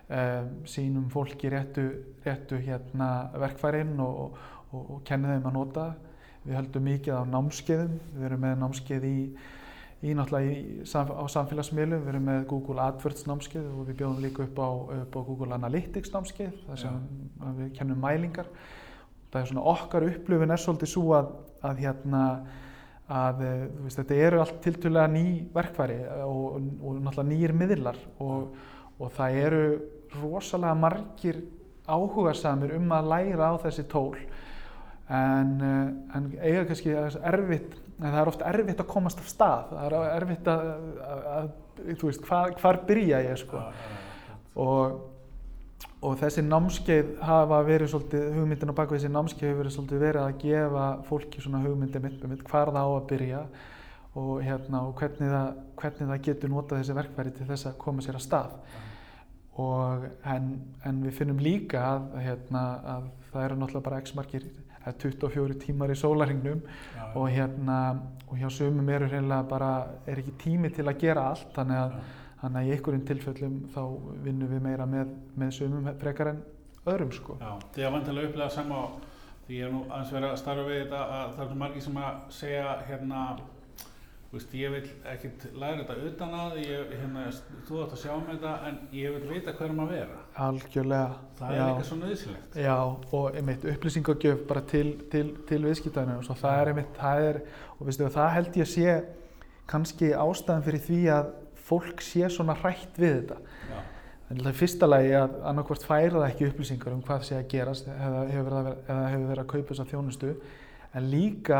[0.09, 1.85] um, sínum fólki réttu,
[2.25, 4.39] réttu hérna verkfærin og,
[4.71, 5.91] og, og kenni þeim að nota.
[6.43, 9.17] Við höldum mikið á námskeiðum við erum með námskeið í,
[10.03, 14.43] í náttúrulega í, á samfélagsmiðlum við erum með Google AdWords námskeið og við bjóðum líka
[14.47, 16.99] upp á, upp á Google Analytics námskeið þar sem
[17.61, 18.49] við kennum mælingar.
[19.31, 21.31] Það er svona okkar upplöfun er svolítið svo að,
[21.63, 22.25] að hérna
[23.11, 28.55] að eh, veist, þetta eru allt tiltölulega ný verkfæri og, og náttúrulega nýjir miðlar og,
[28.99, 29.65] og það eru
[30.21, 31.41] rosalega margir
[31.83, 34.15] áhugasamir um að læra á þessi tól.
[35.11, 39.73] En, eh, en eiga kannski erfitt en það er oft erfitt að komast af stað.
[39.73, 40.69] Það er erfitt að,
[41.07, 43.61] að, að þú veist, hvar, hvar byrja ég sko?
[44.63, 44.95] Og,
[46.03, 50.23] og þessi námskeið hafa verið svolítið, hugmyndin á baku þessi námskeið hefur verið svolítið verið
[50.23, 53.43] að gefa fólki svona hugmyndin mitt, mitt hvar það á að byrja
[54.13, 58.03] og, hérna, og hvernig, það, hvernig það getur notað þessi verkfæri til þess að koma
[58.05, 58.57] sér að stað.
[59.63, 60.49] Og en,
[60.85, 62.63] en við finnum líka að, hérna,
[62.95, 64.49] að það eru náttúrulega bara x margir,
[64.83, 67.77] það er 24 tímar í sólarhingnum já, og hérna
[68.27, 69.71] og hjá sumum eru hreinlega bara
[70.09, 73.57] er ekki tími til að gera allt þannig að, já, þannig að í einhverjum tilfellum
[73.73, 73.81] þá
[74.27, 76.43] vinnum við meira með, með sumum frekar en
[76.83, 77.39] öðrum sko.
[77.39, 77.53] já.
[77.73, 78.85] Þið hafa vantilega upplegað sama á
[79.47, 81.99] því ég er nú aðeins verið að starfa við þetta að það er margir sem
[82.03, 83.23] að segja hérna
[84.33, 87.25] veist, ég vil ekkert læra þetta utan að ég, hérna,
[87.67, 91.19] þú átt að sjá með þetta en ég vil vita hverjum að vera Algjörlega.
[91.37, 91.65] það er já.
[91.67, 92.77] líka svo nöðsilegt Já,
[93.19, 97.41] og einmitt upplýsingagjöf bara til, til, til viðskiptæðinu og svo það er einmitt, það er,
[97.77, 98.97] og veistu, það held ég að sé
[99.69, 101.31] kannski ástæðan fyrir því að
[101.67, 103.37] fólk sé svona hrætt við þetta.
[103.69, 103.79] já,
[104.29, 107.89] Þannig að fyrsta lagi að annarkvort færa það ekki upplýsingar um hvað sé að gerast
[107.91, 110.33] eða hefur verið hefur verið að kaupa þessa þjónustu,
[110.93, 111.59] en líka,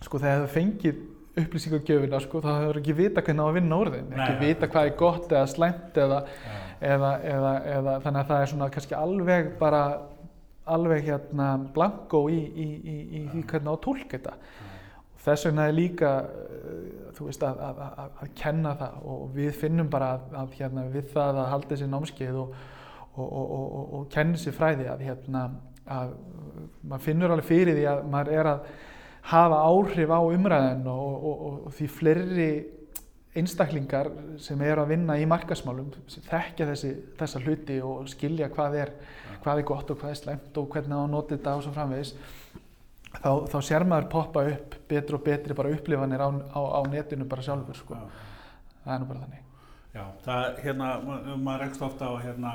[0.00, 1.02] sko, þegar hefur fengið
[1.38, 4.88] upplýsingagjöfina, sko, þá hefur ekki vita hvernig á að vinna úr þeim, ekki vita hvað
[4.88, 6.54] er gott eða slæmt eða, já,
[6.94, 9.82] eða, eða, eða þannig að það er svona kannski alveg bara
[10.68, 14.34] alveg hérna blankó í, í, í, í því hvernig á að tólka þetta
[15.24, 16.12] þess vegna er líka
[17.18, 21.08] þú veist að, að, að, að kenna það og við finnum bara að, hérna, við
[21.14, 22.54] það að halda þessi námskeið og,
[23.16, 25.48] og, og, og, og, og kenna sér fræði að hérna
[25.88, 26.14] að
[26.84, 28.72] maður finnur alveg fyrir því að maður er að
[29.28, 32.50] hafa áhrif á umræðin og, og, og, og því fleiri
[33.38, 34.10] einstaklingar
[34.42, 38.94] sem eru að vinna í markasmálum þekkja þessi, þessa hluti og skilja hvað er,
[39.44, 41.74] hvað er gott og hvað er slæmt og hvernig á að nota þetta og svo
[41.76, 42.14] framvegis
[43.22, 47.24] þá, þá sér maður poppa upp betri og betri bara upplifanir á, á, á netinu
[47.28, 47.98] bara sjálfur sko.
[48.84, 49.44] það er nú bara þannig
[49.94, 52.50] Já, það, hérna, ma- maður rekst ofta á hérna,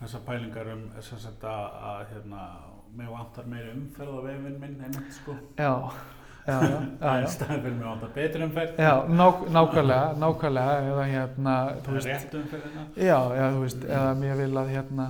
[0.00, 2.44] þessar pælingar um þess að að hérna,
[2.96, 5.34] mig vantar meiri umferð á vefinn minn einmitt sko.
[5.60, 5.70] já,
[6.46, 6.78] já, já, já,
[7.12, 7.28] En já.
[7.34, 8.80] staðan fyrir mig vantar betri umferð.
[8.80, 12.86] já nák, nákvæmlega, nákvæmlega eða hérna, þú Það er veist rétt umferðina.
[12.96, 15.06] Já, já, þú veist, eða ég vil að hérna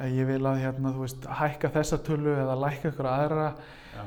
[0.00, 3.46] að ég vil að hérna, þú veist, hækka þessa tölu eða lækka ykkur aðra
[3.94, 4.04] Já,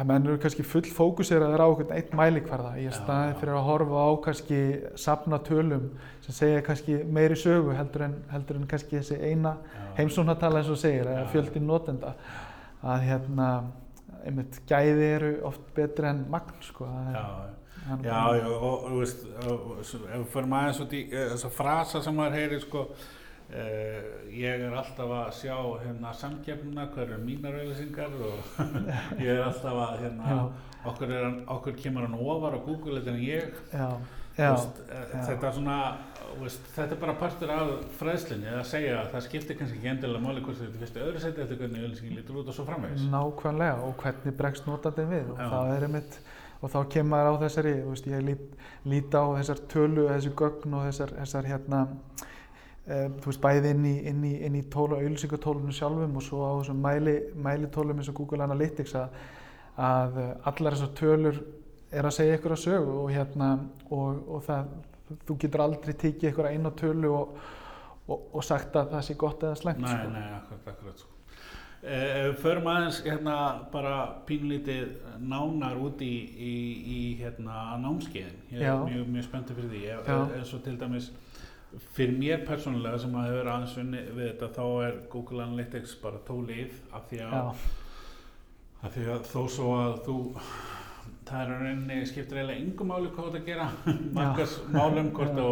[0.00, 1.68] að menn eru kannski full fókuseraður á
[1.98, 3.38] einn mælikvarða í Já, staðin já.
[3.42, 4.60] fyrir að horfa á kannski
[5.04, 5.90] safna tölum
[6.24, 9.84] sem segja kannski meiri sögu heldur en, heldur en kannski þessi eina já.
[10.00, 11.30] heimsóknartala eins og segir, eða Já.
[11.34, 12.14] fjöldi notenda
[12.82, 13.48] að hérna
[14.24, 17.26] einmitt gæði eru oft betri en magn sko, er- Já,
[18.06, 22.14] já, já, og, þú veist, ef við förum aðeins út í eh, þessa frasa sem
[22.14, 22.84] maður heyrir, sko,
[23.52, 28.58] uh, ég er alltaf að sjá hérna samkeppnina, hver eru mínar auðlýsingar og
[29.24, 30.40] ég er alltaf að, hérna,
[30.88, 33.86] okkur, er, okkur kemur hann ofar á Google en ég, já,
[34.38, 35.22] já, veist, eh, já.
[35.28, 35.78] þetta er svona,
[36.40, 40.26] veist, þetta er bara partur af fræðslinni að segja að það skiptir kannski ekki endilega
[40.26, 43.08] máli hvort þetta fyrstu öðru seti eftir hvernig auðlýsingin lítur út og svo framvegis.
[43.12, 46.22] Nákvæmlega og hvernig bregst notandinn við og það er einmitt
[46.62, 48.44] og þá kemur maður á þessari, veist, ég lít,
[48.86, 51.80] lít á þessar tölu, þessi gögn og þessar, þessar hérna,
[52.86, 56.50] þú veist, bæði inn í, inn í, inn í tólu, auðlýsingatólunum sjálfum og svo á
[56.58, 59.20] þessum mæli, mælitólum eins og Google Analytics að,
[59.78, 61.38] að eh, allar þessar tölur
[61.92, 63.52] er að segja ykkur að sögu og hérna,
[63.92, 64.74] og, og það,
[65.28, 67.40] þú getur aldrei tekið ykkur að eina tölu og,
[68.08, 70.12] og, og sagt að það sé gott eða slæmt, Nei, sko.
[70.16, 71.08] nei, akkurat, akkurat, sko.
[71.82, 73.36] Eh, förum aðeins hérna
[73.72, 78.36] bara pínlítið nánar út í, í, í hérna námskeiðin.
[78.54, 79.80] Ég er mjög, mjög spenntið fyrir því.
[79.90, 80.20] Já.
[80.38, 81.08] eins og til dæmis
[81.96, 86.20] fyrir mér persónulega sem að hefur aðeins unni við þetta þá er Google Analytics bara
[86.26, 87.64] tólið af því að
[88.82, 90.14] Af því að þó svo að þú,
[91.28, 93.68] það er rauninni, skiptir eiginlega yngu máli hvað að gera,
[94.16, 95.44] margars málum hvort þú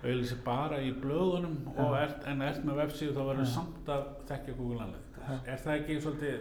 [0.00, 4.54] auðvitað bara í blöðunum og ert, en ert með vefsíðu þá verður samt að þekkja
[4.56, 5.20] Google Analytics.
[5.20, 5.34] Já.
[5.44, 6.38] Er það ekki svolítið,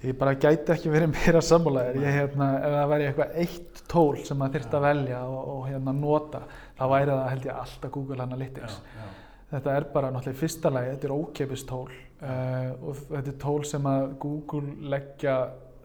[0.00, 2.04] Ég bara gæti ekki verið meira sammálaðir.
[2.08, 5.92] Hérna, ef það væri eitthvað eitt tól sem maður þyrfti að velja og, og hérna
[5.96, 6.40] nota,
[6.78, 8.78] þá væri það held ég alltaf Google Analytics.
[8.94, 9.08] já,
[9.50, 13.64] Þetta er bara náttúrulega fyrsta lagi, þetta er ókepis tól uh, og þetta er tól
[13.66, 15.34] sem að Google leggja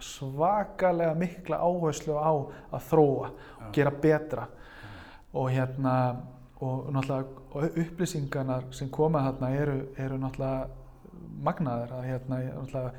[0.06, 4.48] svakalega mikla áherslu á að þróa já, og gera betra.
[5.36, 5.98] Og hérna
[6.64, 10.70] og náttúrulega upplýsingarnar sem koma þarna eru, eru náttúrulega
[11.44, 12.96] magnaðar að hérna náttúrulega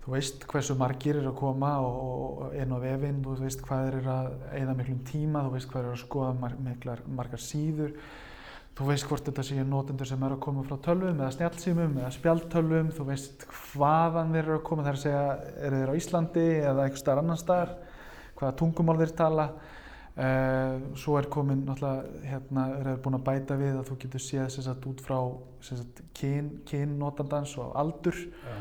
[0.00, 2.00] þú veist hversu margir eru að koma og,
[2.46, 5.82] og inn á vefinn, þú veist hvað eru að eigða miklum tíma, þú veist hvað
[5.84, 7.92] eru að skoða mar miklar, margar síður.
[8.80, 12.12] Þú veist hvort þetta séu notendur sem eru að koma frá tölvum eða snjálfsýmum eða
[12.14, 15.24] spjaldtölvum, þú veist hvaðan þeir eru að koma, það er að segja
[15.66, 17.74] eru þeir á Íslandi eða einhver staðar annar staðar
[18.40, 19.46] hvaða tungumál þeir tala.
[20.20, 24.22] Uh, svo er komin náttúrulega hérna er þeir búin að bæta við að þú getur
[24.24, 25.18] séð sem sagt út frá
[25.64, 28.16] sem sagt kyn, kyn notandans og aldur.
[28.16, 28.56] Já,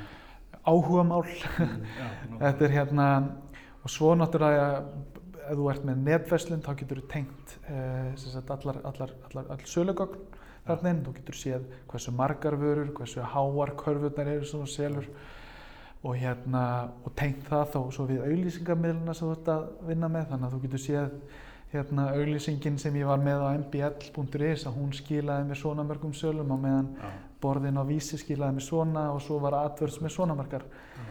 [0.69, 1.23] áhugamál.
[1.25, 3.07] Mm, þetta er hérna
[3.83, 4.67] og svo náttúrulega
[5.49, 9.65] ef þú ert með netverslun þá getur þú tengt sem sagt allar, allar, allar, allar
[9.65, 10.27] sölugögn
[10.67, 15.09] þarna inn, þú getur séð hversu margar vörur, hversu háar körfurnar eru sem þú selur
[16.03, 16.63] og hérna
[17.03, 20.27] og tengt það þá svo við auglýsingarmiðluna sem þú ert að vinna með.
[20.29, 21.09] Þannig að þú getur séð
[21.73, 26.53] hérna auglýsingin sem ég var með á mbl.is að hún skilaði mér svona mörgum sölum
[26.55, 27.09] á meðan Já.
[27.41, 31.05] Borðin á vísi skilaði mér svona og svo var AdWords með svona margar Já.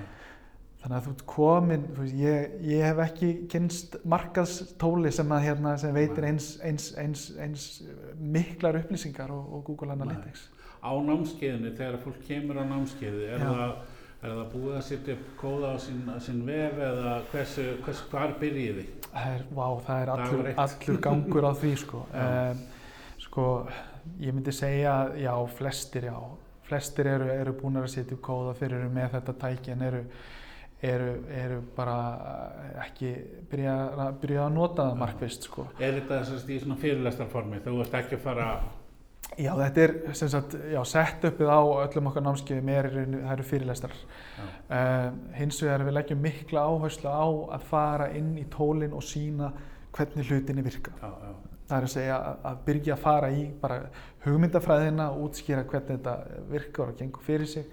[0.83, 5.49] þannig að þú ert komin þú veist, ég, ég hef ekki kynst markaðstóli sem að
[5.49, 7.67] hérna sem veitir eins, eins, eins, eins
[8.19, 13.49] miklar upplýsingar og, og Google Analytics Á námskeiðinu, þegar fólk kemur á námskeiði, er Já.
[13.51, 13.73] það,
[14.23, 18.05] er það búið að setja upp kóða á sín, á sín vef eða hversu, hversu,
[18.13, 18.85] hvar byrjiði?
[19.09, 22.05] Það er, vá, það er allur, allur gangur á því sko.
[22.23, 22.63] Um,
[23.25, 23.49] sko,
[24.21, 26.17] ég myndi segja, já, flestir já,
[26.69, 30.03] flestir eru, eru búin að setja upp kóða fyrir eru með þetta tæki en eru,
[30.83, 31.97] eru, eru bara
[32.85, 33.15] ekki
[33.51, 33.77] byrja,
[34.21, 35.69] byrja að nota það markvist sko.
[35.79, 37.63] Er þetta að í svona fyrirlestarformi?
[37.65, 38.51] Þú ert ekki að fara,
[39.39, 43.45] Já, þetta er sem sagt, já, sett uppið á öllum okkar námskeiðum er, það eru
[43.53, 43.99] fyrirlestar.
[44.39, 47.25] já, Um, hins vegar við leggjum mikla áherslu á
[47.57, 49.47] að fara inn í tólinn og sína
[49.97, 50.93] hvernig hlutinni virka.
[51.01, 51.31] já, já,
[51.69, 52.17] Það er að segja
[52.49, 53.79] að, byrja að fara í bara
[54.25, 57.69] hugmyndafræðina og útskýra hvernig þetta virkar og gengur fyrir sig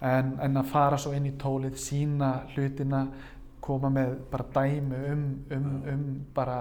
[0.00, 3.06] en, en að fara svo inn í tólið, sína hlutina,
[3.64, 5.22] koma með bara dæmi um,
[5.56, 6.02] um, um
[6.34, 6.58] bara,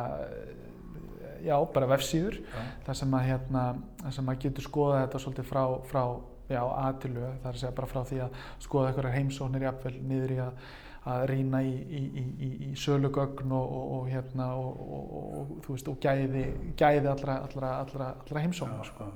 [1.46, 3.66] já, bara vefsíður já, þar sem að, hérna,
[4.02, 5.62] þar sem að getur skoða þetta svolítið frá,
[5.92, 6.02] frá
[6.50, 10.34] já, aðtilu, það er að segja bara frá því að skoða einhverjar heimsóknir jafnvel niður
[10.36, 10.66] í að,
[11.06, 15.30] að rýna í, í, í, í, í sölugögn og, og, og, hérna, og, og, og,
[15.38, 16.44] og, þú veist, og gæði,
[16.80, 18.90] gæði allra, allra, allra, allra heimsóknar.
[18.90, 19.10] Sko.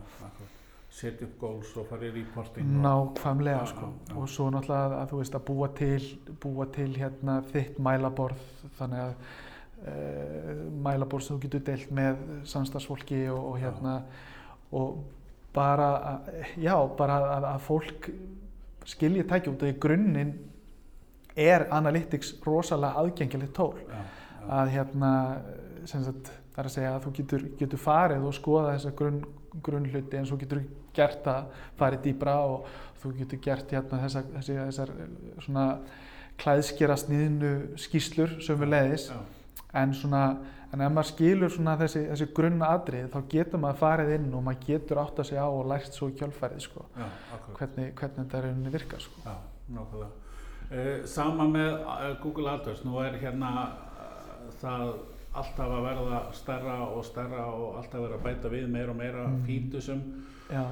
[0.99, 3.91] Setja upp goals og fara í reporting Nákvæmlega, sko.
[4.17, 6.09] Og svo náttúrulega að, veist að búa til,
[6.41, 8.43] búa til hérna þitt mælaborð,
[8.77, 9.13] þannig að
[9.85, 14.01] uh, mælaborð sem þú getur deilt með samstagsfólki og, hérna
[14.77, 15.01] og
[15.55, 15.89] bara,
[16.61, 18.11] já, bara að, að fólk
[18.89, 20.35] skilji út og í grunninn
[21.39, 23.73] er Analytics rosalega aðgengilegt tól.
[23.85, 25.13] Já, já, að hérna,
[25.89, 29.23] sem sagt, það er að segja að þú getur, getur farið og skoða þessa grunn,
[29.65, 30.63] grunnhluti eins og getur
[30.95, 31.49] gert það,
[31.79, 35.11] farið dýbra og þú getur gert hérna þessa, þessi, þessar eh,
[35.45, 35.65] svona
[36.39, 39.17] klæðskera sniðinu skýslur sömu leiðis já,
[39.81, 40.23] en svona,
[40.71, 44.45] en ef maður skilur svona þessi, þessi grunna atrið þá getur maður farið inn og
[44.47, 46.87] maður getur átt að segja á og lært svo í kjölfærið sko,
[47.57, 49.23] hvernig, hvernig þetta er rauninni virka sko.
[49.25, 49.35] Já,
[49.75, 50.28] nákvæmlega.
[50.69, 54.91] Uh, sama með uh, Google AdWords, nú er hérna uh, það
[55.39, 59.23] alltaf að verða stærra og stærra og alltaf verða að bæta við meira og meira
[59.29, 59.39] Mm.
[59.47, 60.01] fítusum,
[60.49, 60.63] Já,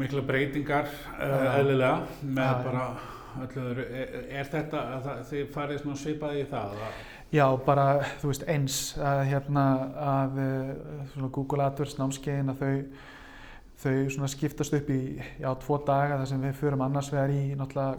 [0.00, 2.86] mikla breytingar uh, eðlilega með Já, bara
[3.42, 3.84] öllu öðru.
[3.96, 6.74] Er, er þetta, að það, þið farið svona svipaði í það?
[6.88, 7.00] Að,
[7.32, 7.86] Já, bara,
[8.20, 9.62] þú veist, eins að hérna
[10.04, 10.72] að eh,
[11.14, 12.74] svona Google AdWords námskeiðin að þau
[13.82, 15.00] þau skiptast upp í
[15.40, 17.42] já, tvo daga þar sem við förum annars vegar í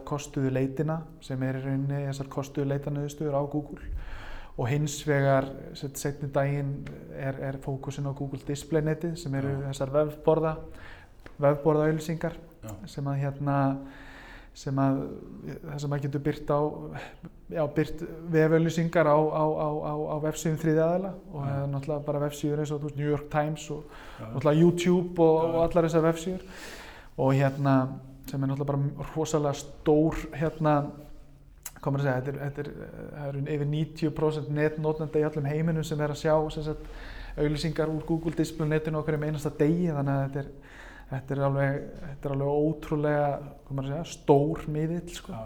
[0.07, 3.89] kostuðu leitina sem er í rauninni þessar kostuðu leitanöðustöður á Google
[4.53, 6.73] og hins vegar set, setni daginn
[7.17, 9.61] er, er fókusin á Google Display netið sem eru Já.
[9.71, 10.55] þessar vefborða
[11.41, 12.73] vefborða auðlýsingar Já.
[12.87, 13.57] sem að hérna
[14.53, 14.99] sem að
[15.63, 16.61] það sem að getur byrt á
[17.53, 22.07] já, byrt vefauðlýsingar á, á, á, á, á vefsíðum þriði aðila og það er náttúrulega
[22.07, 23.83] bara vefsíður eins og New York Times og
[24.19, 26.45] já, náttúrulega YouTube og, og allar þessar vefsíður.
[27.13, 27.77] Og hérna
[28.29, 30.75] sem er náttúrulega bara rosalega stór hérna
[31.83, 32.69] maður að segja, þetta er, þetta er,
[33.27, 36.33] eru yfir 90% netnótnenda í öllum heiminum sem er að sjá
[37.33, 40.49] auglýsingar úr Google Display netinu okkur um einasta degi þannig að þetta er,
[41.13, 43.27] þetta er, alveg, þetta er alveg ótrúlega
[43.73, 45.37] segja, stór miðill sko.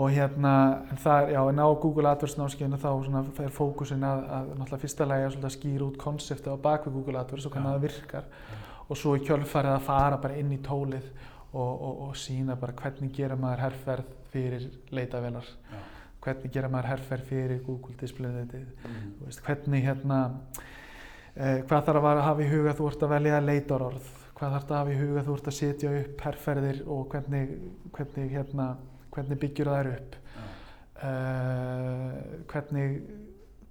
[0.00, 0.52] og hérna,
[0.92, 4.52] en það er, já, en á Google AdWords námskeiðinu þá svona fer fókusin að, að
[4.52, 8.28] náttúrulega fyrsta lagi að skýra út konseptið á bakvið Google AdWords og hvernig það virkar.
[8.90, 11.08] Og svo í kjölfarið að fara bara inn í tólið
[11.52, 15.80] og, og, og sína bara hvernig gera maður herrferð fyrir leitavelar, já.
[16.22, 20.20] hvernig gera maður herrferð fyrir Google Display netið, þú veist, hvernig hérna
[21.34, 24.78] eh, hvað þarf að hafa í huga þú ert að velja leitarorð hvað þarf að
[24.80, 27.50] hafa í huga þú ert að setja upp herrferðir og hvernig,
[27.92, 28.68] hvernig, hérna,
[29.12, 30.44] hvernig byggjur þær upp Já.
[31.10, 32.14] uh,
[32.50, 33.00] hvernig,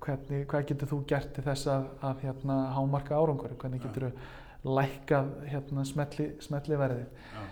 [0.04, 3.88] hvernig hvað getur þú gert til þess að, að hérna, hámarka árangur hvernig Já.
[3.90, 7.44] getur þú lækkað hérna, smetli, smetli verðið Já.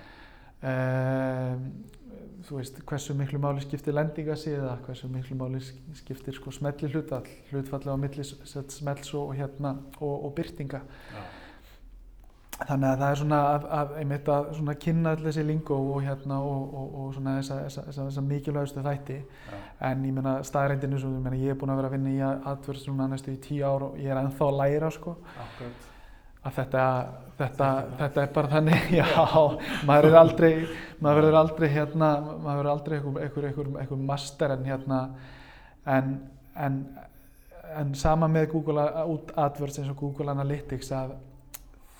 [0.72, 1.68] um,
[2.48, 7.26] þú veist hversu miklu máli skiptir lendingasíða hversu miklu máli sk- skiptir sko smelli hlutfall
[7.52, 10.82] hlutfalli á milli s- s- smells og, hérna, og, og byrtinga.
[12.58, 16.00] Þannig að það er svona að, að, einmitt að svona kynna öll þessi lingó og
[16.02, 19.18] hérna og, og, og svona þessa, þessa, þessa, þessa mikilvægustu þætti.
[19.52, 19.60] Já.
[19.90, 22.24] en ég meina staðreindinu svo, ég meina ég er búinn að vera að vinna í
[22.54, 25.14] AdWords núna næstu í tíu ár og ég er ennþá að læra sko.
[25.46, 25.86] Akkurat.
[26.48, 26.88] að þetta,
[27.38, 27.70] þetta,
[28.02, 29.08] þetta er bara þannig, já,
[29.86, 30.52] maður er aldrei,
[30.98, 35.02] maður verður aldrei hérna, maður verður aldrei einhver, einhver, einhver, einhver master en hérna.
[35.88, 36.14] En,
[36.58, 36.82] en,
[37.78, 41.14] en sama með Google AdWords eins og Google Analytics að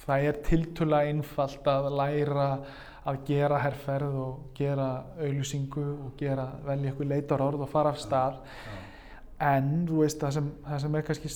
[0.08, 2.48] það er tiltölulega einfalt að læra
[3.08, 4.88] að gera herrferð og gera
[5.20, 8.42] auðlusingu og gera velja eitthvað leitarorð og fara af stað.
[9.44, 11.32] En þú veist það sem, það sem er kannski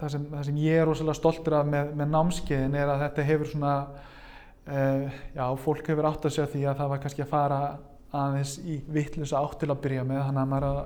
[0.00, 3.26] það sem, það sem ég er rosalega stoltur af með, með námskeiðin er að þetta
[3.30, 3.74] hefur svona
[4.68, 7.60] uh, já, fólk hefur átt að segja því að það var kannski að fara
[8.14, 10.80] aðeins í vittlusa átt til að byrja með þannig að maður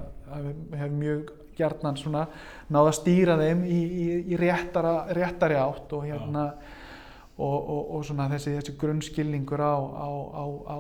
[0.81, 2.27] hefur mjög gjarnan svona
[2.71, 6.45] náða að stýra þeim í, í, í réttara, réttari átt og hérna
[7.39, 10.79] og, og, og svona þessi, þessi grunnskilningur á, á, á, á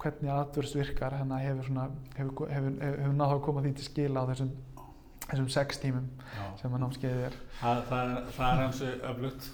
[0.00, 1.86] hvernig aðvörst virkar hérna hefur, svona,
[2.16, 4.52] hefur, hefur, hefur náða að koma því til skila á þessum
[5.30, 6.44] þessum sex tímum Já.
[6.58, 7.36] sem að námskeiðið er.
[7.60, 9.48] Það, það, það er hansu öflugt.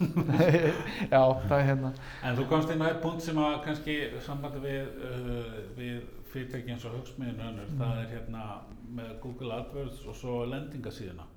[1.15, 1.93] Já, það er hérna.
[2.25, 5.99] En þú komst inn á eitt punkt sem að kannski sambandi við, uh, við
[6.33, 7.71] fyrirtæki eins og högsmiðinu önnur.
[7.73, 7.83] Mm.
[7.83, 8.47] það er hérna
[8.97, 11.29] með Google AdWords og svo lendingasíðuna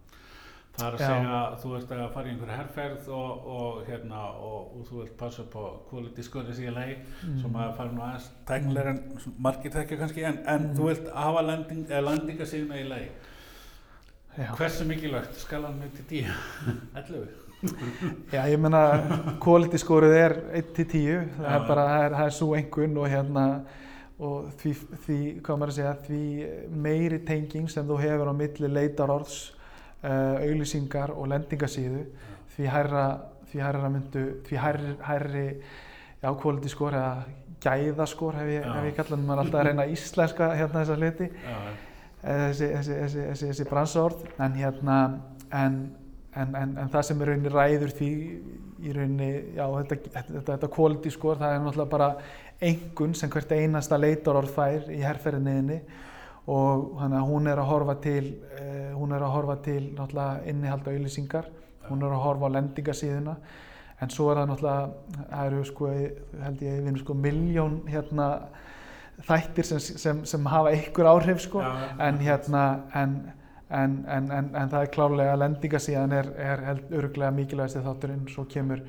[0.79, 1.09] Það er að Já.
[1.09, 5.01] segja að þú ert að fara í einhverju herrferð og, og, hérna, og, og þú
[5.01, 7.41] vilt passa upp á quality score í lei mm.
[7.41, 10.77] sem að fara nú aðeins tæknilega en margir tekja kannski en, en mm.
[10.77, 13.03] þú vilt hafa lending, lendingasíðuna í lei
[14.39, 14.53] Já.
[14.55, 16.33] Hversu mikilvægt skal hann með til 10?
[17.01, 17.29] 11?
[18.33, 18.83] Já, ég menna
[19.43, 23.45] quality scoreið er 1-10 það er bara, það er, það er svo engun og hérna
[24.19, 24.73] og því,
[25.05, 26.23] því, hvað maður að segja, því
[26.83, 29.37] meiri tenging sem þú hefur á milli leitarorðs,
[30.03, 32.05] uh, auglýsingar og lendingasíðu,
[32.55, 33.05] því hærra
[33.49, 35.45] því hærra myndu, því hærri, hærri
[36.21, 40.83] já, quality score eða gæðaskor hef ég, ég kallað, maður alltaf að reyna íslenska hérna
[40.83, 41.29] þessa hluti.
[41.29, 41.57] Já,
[42.23, 44.97] þessi, þessi, þessi, þessi bransaord en hérna
[45.55, 45.79] en,
[46.35, 48.11] en, en, en það sem er rauninni ræður því
[48.79, 52.11] í rauninni, já þetta, þetta, þetta quality score það er náttúrulega bara
[52.69, 55.79] engun sem hvert einasta leitarorð fær í herrferðinniðinni
[56.49, 58.25] og þannig að hún er að horfa til
[58.57, 61.49] eh, hún er að horfa til náttúrulega innihald auðlýsingar,
[61.89, 63.35] hún er að horfa á lendingasíðuna
[63.99, 68.29] en svo er það náttúrulega, það eru sko held ég, við erum sko miljón hérna
[69.27, 71.61] þættir sem, sem, sem hafa einhver áhrif sko.
[71.63, 72.63] Já, en hérna
[72.95, 73.15] en,
[73.69, 78.27] en, en, en það er klárlega að lendinga síðan er, er öruglega mikilvægast þátturinn.
[78.31, 78.83] Svo kemur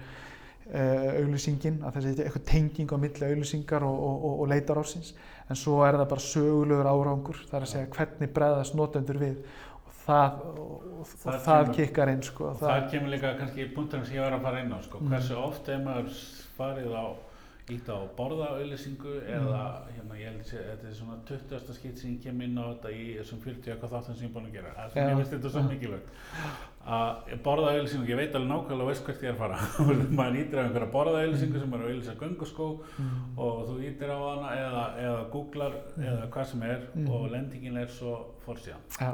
[0.70, 5.14] uh, auglýsingin að þessi eitthvað tenging á milli auglýsingar og, og, og, og leitar ársins
[5.50, 9.40] en svo er það bara sögulegur árangur það er að segja hvernig breðast notendur við.
[9.80, 10.38] Og það,
[11.22, 14.36] það, það kikkar inn sko og það kemur líka kannski í punktunum sem ég var
[14.38, 15.00] að fara inn á sko.
[15.00, 15.12] Mm.
[15.14, 16.22] hversu oft er maður
[16.56, 17.04] farið á
[17.76, 19.30] ítt á borðaauðlýsingu mm.
[19.36, 19.62] eða
[19.94, 21.76] hérna ég held að þetta er svona 20.
[21.76, 24.34] skitt sem ég kem inn á þetta í þessum 40 eitthvað þáttan sem ég er
[24.36, 26.08] búin að gera það sem ég veist þetta svo mikilvægt
[26.90, 29.58] að borðaauðlýsingu, ég veit alveg nákvæmlega veist hvert ég er að fara
[30.18, 33.18] maður ítir á einhverja borðaauðlýsingu sem er auðlýsa gunguskó mm.
[33.36, 36.06] og þú ítir á hana eða, eða googlar mm.
[36.08, 37.12] eða hvað sem er mm.
[37.12, 38.16] og lendingin er svo
[38.46, 39.12] fórsíðan Já,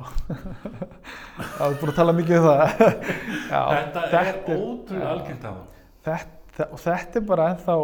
[1.58, 2.64] það er búin að tala mikið um það
[3.52, 5.62] Já, Þetta, er ótrúlega algjört af
[6.06, 7.76] það og þetta er bara ennþá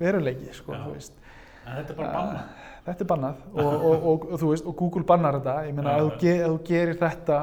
[0.00, 2.68] veruleiki sko, þetta er bara bannað.
[2.82, 3.42] Þetta er bannað.
[3.52, 5.58] Og, og, og, veist, og Google bannar þetta.
[5.68, 7.36] Ég meina, ef þú, þú gerir þetta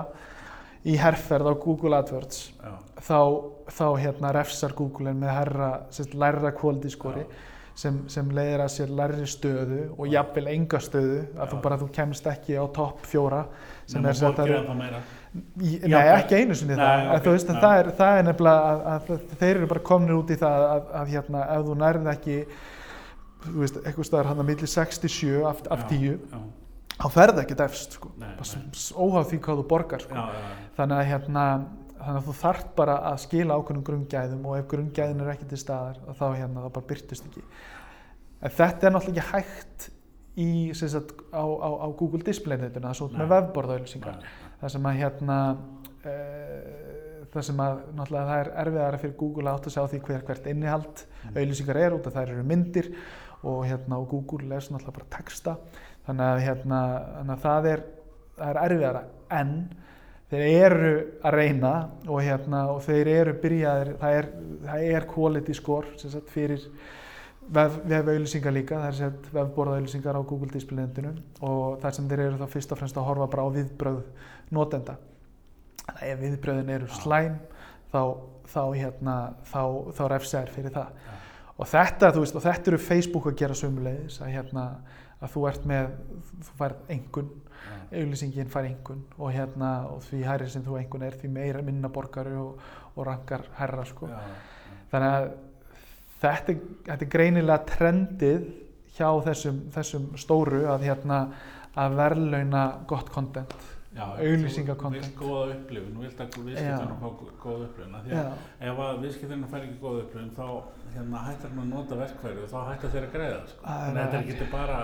[0.88, 2.42] í herrferð á Google AdWords
[3.04, 3.20] þá,
[3.68, 7.26] þá hérna refsar Google með herra, sérst, lærra quality skori
[7.80, 11.90] sem, sem leiðir að sér lærri stöðu og jafnvel enga stöðu að þú bara, þú
[11.96, 13.46] kemst ekki á topp fjóra
[13.86, 14.54] sem Nefnum er sett að
[15.30, 19.36] Nei, ekki einu sinni það, okay, þú veist, það er, það er nefnilega að, að
[19.42, 22.38] þeir eru bara komin út í það að, að hérna, ef þú nærði ekki,
[23.44, 26.16] þú veist, eitthvað staðar hann að milli 67 af, af 10,
[26.96, 28.12] þá ferði ekki defst, sko,
[28.98, 30.66] óháð því hvað þú borgar, sko, já, já, já.
[30.80, 31.46] þannig að hérna,
[32.00, 35.62] þannig að þú þart bara að skila ákveðnum grungæðum og ef grungæðin er ekki til
[35.62, 37.46] staðar, þá hérna, það bara byrtist ekki.
[38.40, 39.90] En þetta er náttúrulega ekki hægt
[40.40, 44.24] í, sagt, á, á, á Google Display netuna, það er svona með vefborðauðlýsingar
[44.60, 45.40] það sem að hérna
[46.04, 46.16] e,
[47.34, 50.26] það sem að náttúrulega það er erfiðara fyrir Google að átta sig á því hver
[50.30, 51.36] hvert innihald mm.
[51.36, 52.92] auðlýsingar er út að það eru myndir
[53.40, 55.58] og hérna og Google les náttúrulega bara texta
[56.08, 56.82] þannig að hérna
[57.18, 57.86] þannig að það er,
[58.40, 59.04] það er erfiðara
[59.40, 59.54] en
[60.30, 60.94] þeir eru
[61.26, 61.74] að reyna
[62.06, 64.32] og hérna og þeir eru byrjaðir það er,
[64.66, 66.66] það er quality score sagt, fyrir
[67.50, 72.42] vefauðlýsingar líka, það er sett vefborðauðlýsingar á Google Display endunum og þar sem þeir eru
[72.42, 74.04] þá fyrst og fremst að horfa bara á viðbröð
[74.56, 74.98] notenda.
[75.86, 77.40] Þannig að ef viðbröðin eru slæm
[77.92, 78.02] þá,
[78.50, 79.16] þá, hérna,
[79.50, 79.62] þá,
[79.98, 81.02] þá refsæðir fyrir það.
[81.08, 81.18] Ja.
[81.60, 84.66] Og þetta, þú veist, og þetta eru Facebook að gera sömulegis, að, hérna,
[85.20, 85.90] að þú ert með,
[86.46, 87.80] þú færð engun, ja.
[88.00, 91.92] auðlýsingin fær engun og, hérna, og því hærri sem þú engun er, því meira minna
[91.92, 94.08] borgaru og, og rankar herra, sko.
[94.12, 94.22] Ja.
[94.94, 95.30] Þannig að
[96.22, 98.48] þetta, þetta er greinilega trendið
[98.96, 101.20] hjá þessum, þessum stóru að hérna
[101.80, 103.54] að verðlauna gott content
[103.90, 105.02] Já, Auglýsingakontent.
[105.02, 108.10] Þú vilt góða upplifun, þú vilt að viðskiptunum fá gó- góða upplifun að
[108.70, 110.46] ef að viðskiptunum fær ekki góða upplifun þá
[110.94, 113.64] hérna, hættar hann að nota verkfæri og þá hættar þeir að greiða sko.
[113.66, 114.78] Það að þetta er ekki- ekki bara,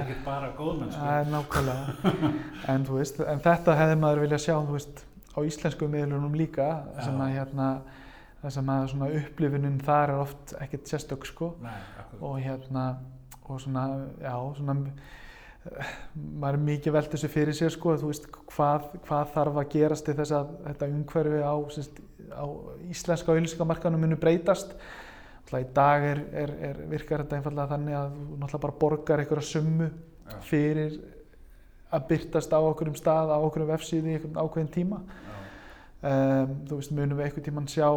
[0.00, 1.02] ekki bara góðmenn sko.
[1.04, 5.04] það er nákvæmlega en, veist, en þetta hefði maður vilja sjá veist,
[5.36, 6.68] á íslensku miðlunum líka
[7.04, 7.24] sem Já.
[7.28, 7.68] að hérna
[8.48, 11.76] sem að svona upplifunin þar er oft ekkert sérstök sko Nei,
[12.20, 12.96] og hérna
[13.48, 13.84] og svona,
[14.20, 14.74] já, svona
[16.14, 20.16] maður er mikið velt þessu fyrir sér sko, veist, hvað, hvað þarf að gerast til
[20.16, 22.00] þess að þetta umhverfi á, sérst,
[22.32, 22.44] á
[22.88, 24.74] íslenska auðlýsingamarkanum munu breytast
[25.48, 29.22] Náttúrulega í dag er, er, er virkar þetta einfallega þannig að þú náttúrulega bara borgar
[29.22, 30.34] einhverja summu Já.
[30.44, 30.98] fyrir
[31.88, 35.38] að byrtast á okkur um stað, á okkur um vefsíði í einhvern ákveðin tíma Já.
[36.10, 37.88] um, þú veist, munum við einhvern tíman sjá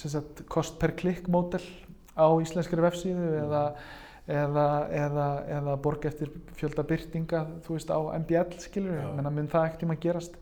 [0.00, 1.60] sagt, kost per klikk mótel
[2.16, 3.62] á íslenskri vefsíðu eða,
[4.28, 5.26] eða, eða,
[5.58, 9.08] eða borga eftir fjölda byrtinga þú veist, á MBL skilur Já.
[9.16, 10.36] menna mun það ekkert tíma gerast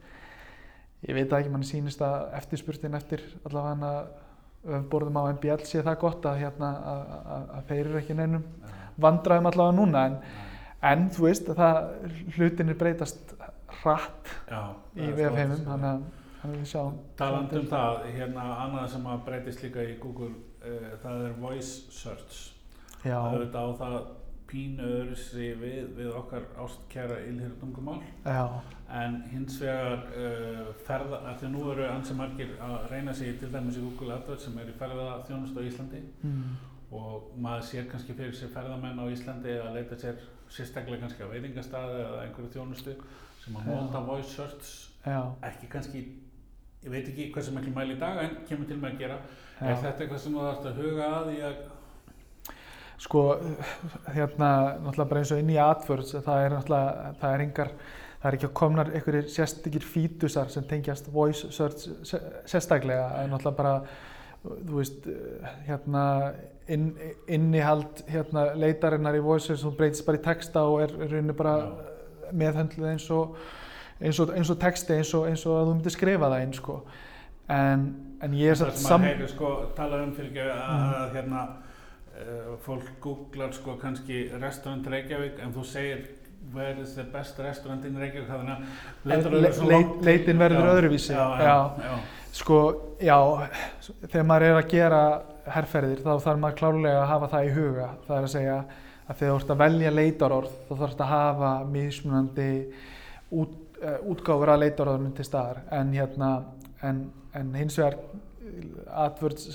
[1.07, 3.93] ég veit ekki, mann sýnist að eftirspurtin eftir allavega hana
[4.67, 8.21] vefborðum á MBL sé það gott að, hérna, að, að, að þeir eru ekki í
[8.21, 8.77] neinum Já.
[9.07, 10.21] vandræðum allavega núna en,
[10.91, 11.83] en þú veist, það
[12.37, 13.37] hlutinir breytast
[13.83, 14.63] hratt Já,
[14.99, 15.35] í sko.
[15.37, 16.07] þannig að
[16.47, 20.93] að við sjáum Talandi um það, hérna annað sem að breytist líka í Google, uh,
[21.03, 22.56] það er voice search.
[23.11, 23.99] Er auðvitað á það
[24.47, 27.99] pínu öðruðsri við, við okkar ástkæra ylhyrtungumál.
[28.25, 33.51] já, En hins vegar uh, ferða, að nú eru ansi margir að reyna sig til
[33.51, 36.03] dæmis í Google AdWords sem er í ferða þjónust á Íslandi.
[36.23, 36.53] Mm,
[36.95, 41.33] og maður sér kannski fyrir sér ferðamenn á Íslandi að leita sér sérstaklega kannski á
[41.33, 42.95] veitingastæði eða einhverju þjónustu
[43.43, 44.71] sem að nota voice search.
[45.07, 46.05] Já, ekki kannski,
[46.85, 49.19] ég veit ekki hversu miklu mæli í dag en kemur til með að gera.
[49.59, 49.81] Er já.
[49.83, 51.61] þetta eitthvað sem þú þarfst að huga að í að,
[52.99, 53.23] Sko,
[54.15, 57.71] hérna, náttúrulega bara eins og inn í AdWords, það er náttúrulega, það er engar,
[58.23, 63.35] það er ekki að komnar einhverjir sérstakir fítusar sem tengjast voice search se- sérstaklega, en
[63.35, 63.75] náttúrulega bara,
[64.47, 65.11] þú veist,
[65.69, 66.05] hérna,
[66.73, 66.87] inn,
[67.37, 71.59] innihald, hérna, leitarinnar í voice search, hún breytist bara í texta og er rauninni bara
[72.33, 73.37] meðhöndluð eins og,
[74.01, 76.57] eins og, eins og texti, eins og, eins og að þú myndir skrifa það einn,
[76.57, 76.81] sko.
[77.53, 77.85] En,
[78.25, 79.05] en ég er það satt sem sam...
[79.05, 80.99] maður heyrir sko, tala um fyrir ekki að, Mm.
[81.05, 81.45] að hérna,
[82.65, 86.05] fólk googlar sko kannski restaurant Reykjavík en þú segir
[86.55, 88.61] where is the best restaurant in Reykjavík þannig að
[89.05, 91.99] Le- leitar le- alveg svo langt- leitin verður öðruvísi, já, já, já.
[92.37, 92.59] Sko,
[93.01, 93.19] já,
[94.07, 95.01] þegar maður er að gera
[95.47, 97.89] herrferðir þá þarf maður klárlega að hafa það í huga.
[98.07, 98.57] Það er að segja
[99.09, 102.49] að þegar þú ert að velja leitarorð þá þarf að hafa mismunandi
[103.33, 105.63] út, uh, útgáfur að leitarorðunum til staðar.
[105.71, 106.31] En, hérna,
[106.83, 107.01] en,
[107.35, 107.97] en hins vegar
[109.07, 109.47] AdWords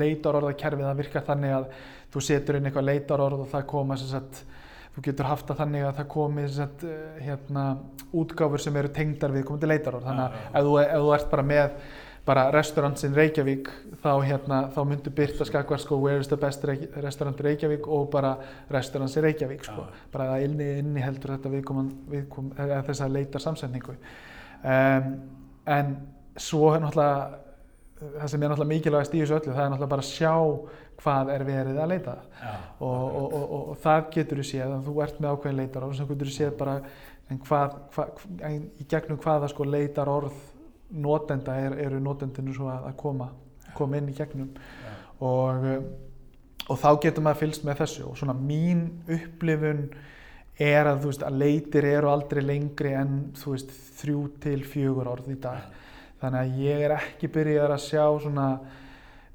[0.00, 1.68] leitarorðakerfið það virkar þannig að
[2.12, 4.42] þú setur inn eitthvað leitarorð og það koma sagt,
[4.96, 7.64] þú getur haft það þannig að það komi sagt, eh, hérna,
[8.12, 10.08] útgáfur sem eru tengdar við komandi leitarorð.
[10.08, 11.80] Þannig að ef þú, ef þú ert bara með
[12.28, 13.70] bara restaurantsin Reykjavík
[14.02, 16.64] þá, hérna, þá myndu byrta skakvar sko where is the best
[17.00, 18.34] restaurant Reykjavík og bara
[18.72, 19.86] restaurantsin Reykjavík sko.
[20.12, 25.12] Bara það inni, inni heldur þetta viðkom, eða þess að leita samsetningu um,
[25.78, 25.94] en
[26.38, 27.47] svo er náttúrulega
[27.98, 30.32] það sem er náttúrulega mikilvægast í þessu öllu það er náttúrulega bara að sjá
[30.98, 32.14] hvað er verið að leita.
[32.40, 35.62] Já, og, og, og, og, og það getur þú séð að þú ert með ákveðin
[35.62, 36.76] leitar orð sem getur þú séð bara
[37.28, 40.44] en hvað, hvað, en í gegnum hvaða sko leitar orð
[40.88, 43.30] notenda er, eru notendinu svo að, að koma,
[43.78, 44.52] koma inn í gegnum.
[44.84, 44.94] Já,
[45.28, 45.66] og,
[46.68, 48.06] og þá getur maður fylgst með þessu.
[48.12, 48.86] Og svona mín
[49.18, 49.88] upplifun
[50.58, 55.10] er að þú veist að leitir eru aldrei lengri en þú veist þrjú til fjögur
[55.10, 55.76] orð í dag
[56.20, 58.48] þannig að ég er ekki byrjað að sjá svona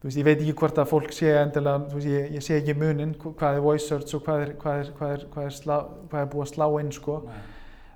[0.03, 2.57] þú veist, ég veit ekki hvort að fólk sé endilega, þú veist, ég, ég sé
[2.59, 5.55] ekki munin hvað er voice search og hvað er, hvað er, hvað er, hvað er,
[5.55, 5.75] slá,
[6.11, 7.15] hvað er búið að slá inn sko.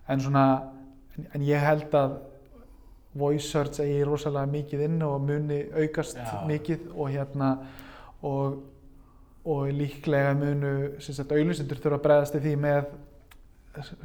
[0.08, 0.46] En svona,
[1.26, 2.16] en, ég held að
[3.18, 6.32] voice search eigi rosalega mikið inn og muni aukast Já.
[6.48, 7.52] mikið og hérna
[8.24, 8.62] og,
[9.44, 12.92] og líklega munu auðlýsendur þurfa að bregðast í því með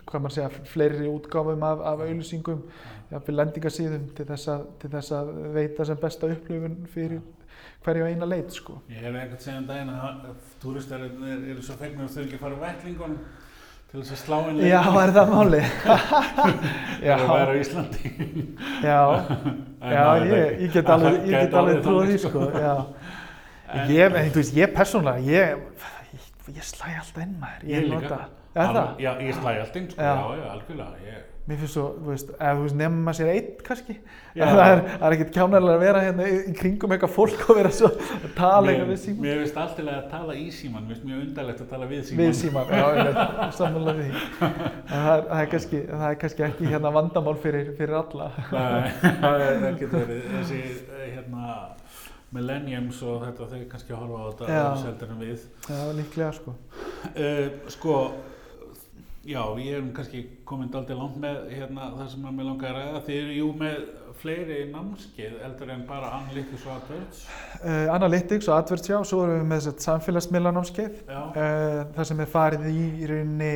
[0.06, 2.62] hvað maður segja, fleiri útgáfum af, af auðlýsingum
[3.12, 7.22] jafnvel lendingarsíðum til þess, að, til þess að veita sem besta upplifun fyrir
[7.84, 8.76] hverju eina leit sko.
[8.90, 10.28] Ég hef einhvern segjum daginn að
[10.62, 13.16] túristarinn eru svo fegnir að þau ekki fara úr vettlingunum
[13.92, 15.62] til þess að slá inn Já, er það máli?
[17.08, 18.12] já, Það væri á Íslandi.
[18.82, 19.00] já,
[19.96, 22.74] já, er ég, ég get alveg, alveg trúið því sko, já.
[23.72, 25.60] En- Ég, en, þú veist, ég persónulega, ég,
[26.52, 28.41] ég slæ alltaf inn maður, Ég nota, er?
[29.00, 30.16] Já, ég slæði allt inn, sko, Já.
[30.38, 33.46] já, algjörlega, ég, Mér finnst svo, þú veist, eða þú veist, nefnum maður sér einn
[33.66, 33.94] kannski,
[34.36, 37.72] en það er, er ekkert kjánarlega að vera hérna í, kringum eitthvað fólk og vera
[37.74, 39.24] svo að tala eitthvað við síman.
[39.24, 42.22] mér finnst alltaf að tala í síman, mér finnst mjög undarlegt að tala við síman.
[42.22, 44.06] Við síman, já, ég veit, sammála því.
[44.12, 44.54] En
[44.86, 48.30] það er, það, er kannski, það er kannski ekki hérna vandamál fyrir, fyrir alla.
[48.54, 48.90] Nei,
[49.26, 50.62] það er- getur verið, þessi,
[50.94, 51.60] eh, hérna,
[52.38, 55.48] millenniums og þetta, þau kannski horfa á þetta öðru seldur en við.
[55.66, 56.54] Já, líklega, sko.
[57.12, 57.96] Uh, sko,
[59.22, 62.78] já, ég nú kannski komin daldið langt með hérna, það sem að mér langar að
[62.78, 63.02] ræða.
[63.06, 63.76] Þið eru jú með
[64.22, 67.22] fleiri námskeið eldur en bara Analytics og AdWords.
[67.62, 71.02] Uh, Analytics og AdWords, já, svo erum við með þess að samfélagsmiðlanámskeið.
[71.08, 73.52] Já, Uh, það sem er farið í í rauninni,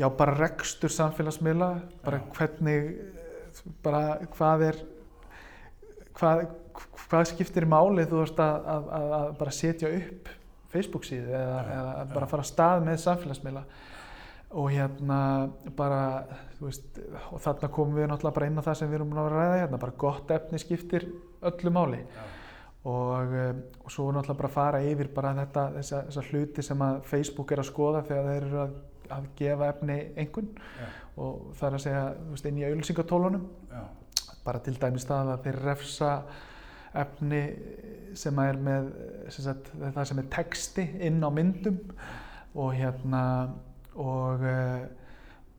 [0.00, 1.70] já, bara rekstur samfélagsmiðla,
[2.04, 2.28] bara Já.
[2.38, 4.02] hvernig, eh, bara
[4.34, 4.78] hvað er,
[6.18, 6.46] hvað,
[7.04, 10.30] hvað skiptir í máli þú veist að, að, að, að bara setja upp
[10.74, 13.64] Facebook síðu eða, eða bara fara að stað með samfélagsmiðla
[14.54, 15.18] og hérna
[15.76, 16.00] bara,
[16.60, 17.00] veist,
[17.32, 19.80] og þarna komum við náttúrulega bara inn á það sem við erum að ræða hérna,
[19.82, 21.06] bara gott efni skiptir
[21.44, 22.00] öllu máli.
[22.04, 22.24] Já,
[22.84, 27.00] og, um, og svo náttúrulega bara fara yfir bara þetta, þessa, þessa hluti sem að
[27.10, 28.78] Facebook er að skoða þegar þeir eru að,
[29.18, 33.84] að gefa efni einhvern já, og það er að segja veist, inn í auðlýsingatólunum já,
[34.44, 36.12] bara til dæmis það að þeir refsa
[36.94, 37.42] efni
[38.14, 38.90] sem er með
[39.32, 41.80] sem sagt, það sem er texti inn á myndum.
[42.54, 43.22] Og hérna
[44.00, 44.86] og, eh,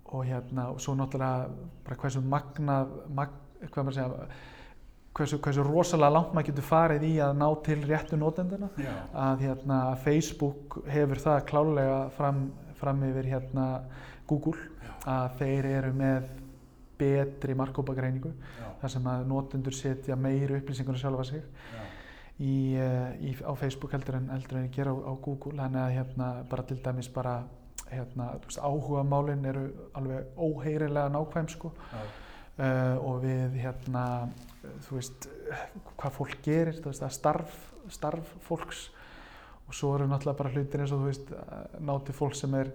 [0.06, 1.50] og hérna og svo náttúrulega
[1.86, 3.34] bara hversu magnað mag,
[3.70, 4.28] hvað maður segja
[5.16, 9.46] hversu, hversu rosalega langt maður getur farið í að ná til réttu nótendina já, að
[9.48, 13.68] hérna Facebook hefur það klálega fram, fram yfir hérna
[14.28, 14.58] Google
[15.06, 16.30] að þeir eru með
[17.00, 21.86] betri markkópagreiningu já, þar sem að notendur setja meiri upplýsingur sjálfa sig já,
[22.40, 25.56] í, eh, í, á Facebook heldur en, heldur en gera á, á Google.
[25.60, 27.36] Þannig að hérna bara til dæmis bara
[27.92, 29.66] hérna, veist, áhugamálin eru
[29.98, 31.72] alveg óheyrilega nákvæm sko.
[32.56, 34.04] Uh, og við hérna
[34.86, 35.26] þú veist
[36.00, 37.58] hvað fólk gerir þú veist að starf,
[37.92, 38.90] starf fólks.
[39.66, 42.56] Og svo eru náttúrulega bara hlutir eins og þú veist að ná til fólk sem
[42.60, 42.72] er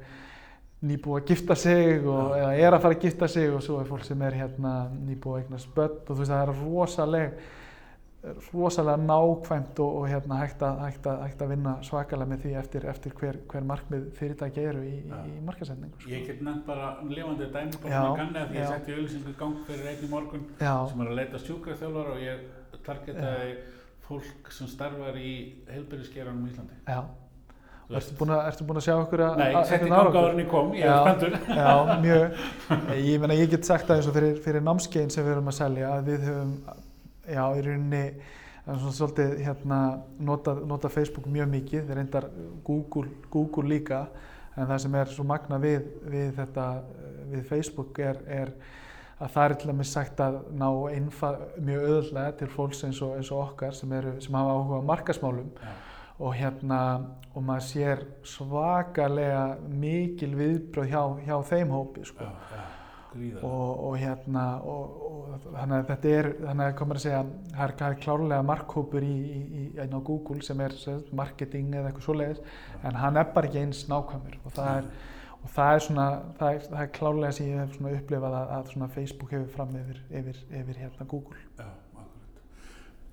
[0.81, 3.89] nýbúið að gifta sig og, eða er að fara að gifta sig og svo er
[3.89, 7.43] fólk sem er hérna nýbúið að eignast börn og þú veist það er rosaleg
[8.53, 12.51] rosalega nákvæmt og, og hérna hægt að, hægt, að, hægt að vinna svakalega með því
[12.61, 15.15] eftir, eftir hver, hver markmið fyrirtæki eru í, Já.
[15.25, 16.11] í, í markasetningu sko.
[16.13, 19.39] Ég get nefnt bara lifandi dæmi bara Já, með ganni að því ég auðlýsingu í
[19.41, 22.45] gang fyrir einn í morgun Já, sem er að leita sjúkraþjálfara og ég
[22.91, 23.57] targetaði
[24.11, 25.33] fólk sem starfar í
[25.71, 26.79] heilbyrðiskeranum í Íslandi.
[26.91, 27.01] já.
[27.91, 28.11] Þú veist.
[28.13, 30.21] Ertu búin, að, búin að sjá okkur að Nei, að- setti í einhvern gang árangur?
[30.21, 31.33] áður en ég kom, ég er spenntur.
[31.57, 31.73] Já,
[32.05, 32.37] mjög.
[33.01, 35.89] Ég ég get sagt það eins og fyrir, fyrir námskeiðin sem við erum að selja
[35.97, 36.53] að við höfum,
[37.31, 38.05] já, í rauninni
[38.65, 39.79] það er svona svolítið hérna
[40.31, 42.29] nota, nota Facebook mjög mikið, þeir reyndar
[42.67, 44.05] Google, Google líka
[44.57, 46.67] en það sem er svo magna við, við þetta,
[47.31, 48.53] við Facebook er, er
[49.21, 53.17] að það er til dæmis sagt að ná einfa, mjög öðlega til fólks eins og,
[53.19, 55.73] eins og okkar sem, eru, sem hafa áhuga markasmálum Já,
[56.21, 56.81] og hérna
[57.31, 62.27] og maður sér svakalega mikil viðbröð hjá, hjá þeim hópi sko.
[62.27, 62.80] já, gríðar.
[63.43, 67.75] Og, og hérna og, og þannig að þetta er þannig að komur að segja er,
[67.81, 70.77] það er klárlega markhópur í, í, í, inn á Google sem er
[71.23, 72.43] marketing eða eitthvað svoleiðis
[72.87, 74.39] en hann er bara ekki eins nákvæmur.
[74.45, 74.89] Og það er,
[75.41, 76.09] og það er svona
[76.39, 80.03] það er, það er klárlega sem ég hef upplifað að, að Facebook hefur fram yfir,
[80.23, 81.47] yfir, yfir hérna Google.
[81.59, 81.71] Já.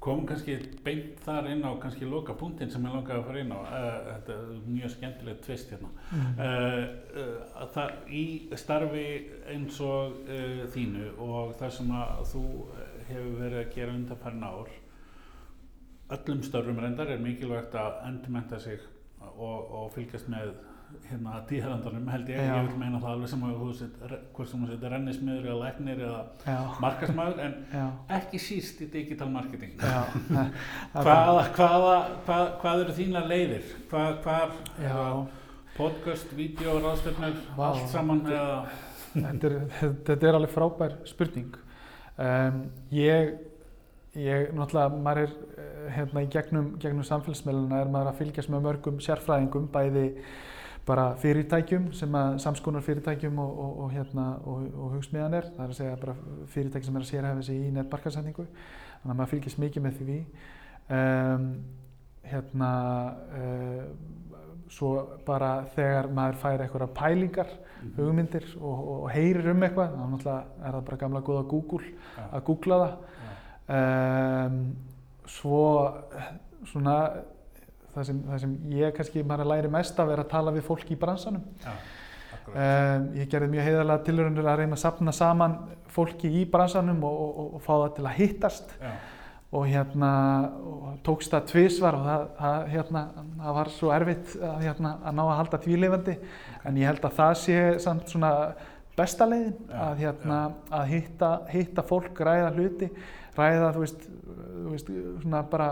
[0.07, 0.55] Komum kannski
[0.85, 3.59] beint þar inn á kannski loka punktin sem ég langaði að fara inn á.
[3.59, 5.93] Uh, þetta er mjög skemmtilegt tvist hérna.
[6.13, 6.41] mm.
[6.41, 8.25] Uh, að það, í
[8.63, 9.07] starfi
[9.51, 12.43] eins og uh, þínu og það sem að þú
[13.09, 14.75] hefur verið að gera undanfærin ár
[16.15, 18.79] öllum störfum reyndar er mikilvægt að endurmenta sig
[19.19, 20.53] og, og fylgjast með
[21.07, 22.53] hérna tíðarandunum held ég, Já.
[22.57, 23.55] ég vil meina það alveg sem að
[24.35, 27.83] hvort sem þú setur rennismiður eða læknir eða já, markasmaður en já,
[28.17, 29.75] ekki síst í digital marketing.
[30.93, 33.73] Hvaða, hvaða, hvað, hvað eru þína leiðir?
[33.91, 35.01] Hvað, hvar já.
[35.77, 37.67] podcast, vídeo, ráðstefnur Vá.
[37.71, 38.57] allt saman eða
[39.17, 39.59] þetta er,
[40.09, 41.53] þetta er alveg frábær spurning.
[42.17, 43.37] Um, ég
[44.17, 48.63] ég, náttúrulega, maður er eh, hérna í gegnum, gegnum samfélagsmiðluna er maður að fylgjast með
[48.65, 50.05] mörgum sérfræðingum bæði
[50.87, 55.65] bara fyrirtækjum sem að samskonar fyrirtækjum og, og, og hérna og, og hugsmiðan er, það
[55.65, 56.15] er að segja bara
[56.53, 60.19] fyrirtæki sem er að sérhæfa sig í netmarkarsendingu þannig að maður fylgjast mikið með því.
[60.97, 61.49] Um,
[62.27, 62.71] hérna
[63.37, 63.83] uh,
[64.71, 64.91] svo
[65.27, 67.51] bara þegar maður fær eitthvað pælingar
[67.95, 72.25] hugmyndir og, heyrir um eitthvað þá náttúrulega er það bara gamla góða Google Já.
[72.27, 72.97] að googla það.
[73.77, 74.59] Um,
[75.27, 75.63] svo
[76.67, 76.97] svona
[77.97, 80.93] það sem, það sem ég kannski maður læri mest af er að tala við fólk
[80.93, 81.43] í bransanum.
[82.37, 82.55] Akkurat.
[82.55, 85.59] Um, ég gerði mjög heiðarlega tilhörunir að reyna að sapna saman
[85.91, 88.73] fólki í bransanum og, og, og fá það til að hittast.
[88.81, 88.95] Já,
[89.57, 90.07] og hérna
[90.67, 93.03] og tókst það tvísvar og það, það, hérna,
[93.39, 96.17] það var svo erfitt að, hérna, að ná að halda því lifandi.
[96.67, 98.33] En ég held að það sé samt svona
[98.97, 100.41] besta leiðin Já, að, hérna,
[100.73, 102.91] að hitta, hitta fólk, ræða hluti
[103.37, 104.91] ræða þú veist, þú veist
[105.23, 105.69] svona bara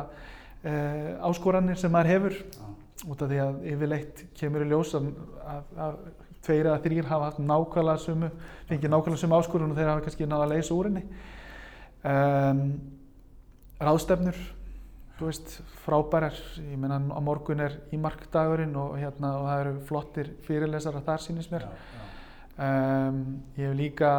[0.66, 2.66] uh, áskoranir sem maður hefur já,
[3.05, 5.09] út af því að yfirleitt kemur í ljós að,
[5.45, 5.97] að, að
[6.45, 8.32] tveir eða þrýr hafa haft nákvæmlega sumu,
[8.70, 11.05] fengið nákvæmlega sumu áskorun og þeir hafa kannski náða að leysa úr henni.
[12.05, 12.63] Um,
[13.82, 14.41] ráðstefnur,
[15.18, 15.55] þú veist,
[15.86, 21.26] frábærar, ég meina á morgun er ímarkdagurinn og, hérna, og það eru flottir fyrirlesara þar
[21.26, 21.66] sýnist mér.
[21.66, 22.05] já, já.
[22.56, 23.18] Um,
[23.60, 24.10] ég hef líka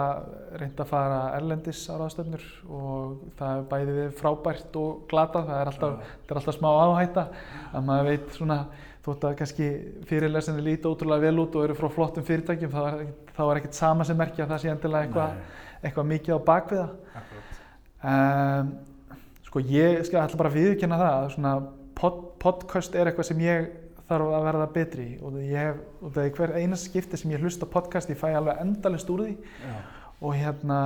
[0.61, 5.61] reynd að fara erlendis á ráðstöfnur og það er bæði við frábært og glatað, það
[5.61, 7.25] er alltaf, það er alltaf smá áhætta.
[7.73, 8.59] Að maður veit svona
[9.07, 9.69] þótt að kannski
[10.11, 13.07] fyrirlesinni líti ótrúlega vel út og eru frá flottum fyrirtækjum þá er,
[13.37, 16.41] þá er ekkert sama sem merkja að það sé endilega eitthvað Nei, eitthvað mikið á
[16.51, 16.87] bakviða
[18.11, 18.73] um,
[19.47, 21.53] sko ég alltaf bara viðkynna það að svona
[22.01, 23.69] pod, podcast er eitthvað sem ég
[24.09, 27.43] þarf að verða betri og ég hef, og það er hver eina skipti sem ég
[27.43, 29.77] hlusta podcast, ég fæ alveg endalist úr því Já,
[30.21, 30.81] og hérna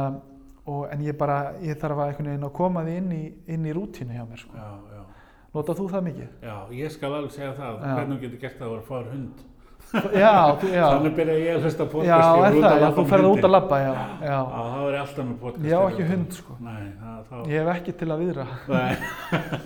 [0.66, 3.66] og, en ég bara, ég þarf að einhvern veginn að koma því inn í, inn
[3.66, 4.56] í rútínu hjá mér sko.
[4.56, 5.04] já, já.
[5.50, 6.26] Notað þú það mikið?
[6.46, 7.94] Já, ég skal alveg segja það, Já.
[7.96, 9.46] hvernig getur gert það að vera fár hund.
[10.22, 10.34] Já,
[10.70, 12.36] já, Þannig byrja ég að hlusta já, podcast.
[12.38, 14.28] ég er út það, að já, labba þú með ferð út að labba, já, já.
[14.30, 15.64] Já, það er alltaf með podcast.
[15.66, 16.58] Ég á þegar ekki hund, sko.
[16.68, 17.36] Nei, það, þá...
[17.50, 18.46] Ég hef ekki til að viðra.
[18.70, 18.94] Nei.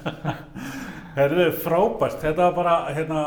[1.15, 2.19] Herðu, frábært.
[2.23, 3.21] Þetta var bara, hérna,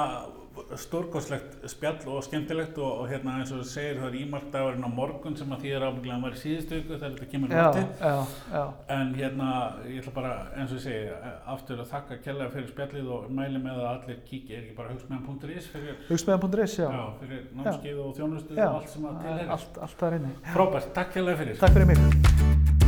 [0.76, 4.92] stórkoslegt spjall og skemmtilegt og, og hérna eins og þú segir það er ímarkdagurinn á
[4.92, 8.64] morgun sem að því er ábygglega að maður í síðustu viku þegar þetta kemur já.
[8.98, 9.52] En hérna,
[9.88, 13.62] ég ætla bara, eins og ég segi, aftur að þakka kærlega fyrir spjallið og mæli
[13.64, 16.90] með að allir kíkja, er ekki bara hugsmeðan.is fyrir, Hugsmeðan.is, já.
[16.90, 19.56] já, fyrir námskeið og þjónustu Já, og allt sem að til er.
[19.58, 20.36] allt, allt það er inni.
[20.58, 21.64] Frábært, takk kærlega fyrir.
[21.64, 22.87] Takk fyrir mig.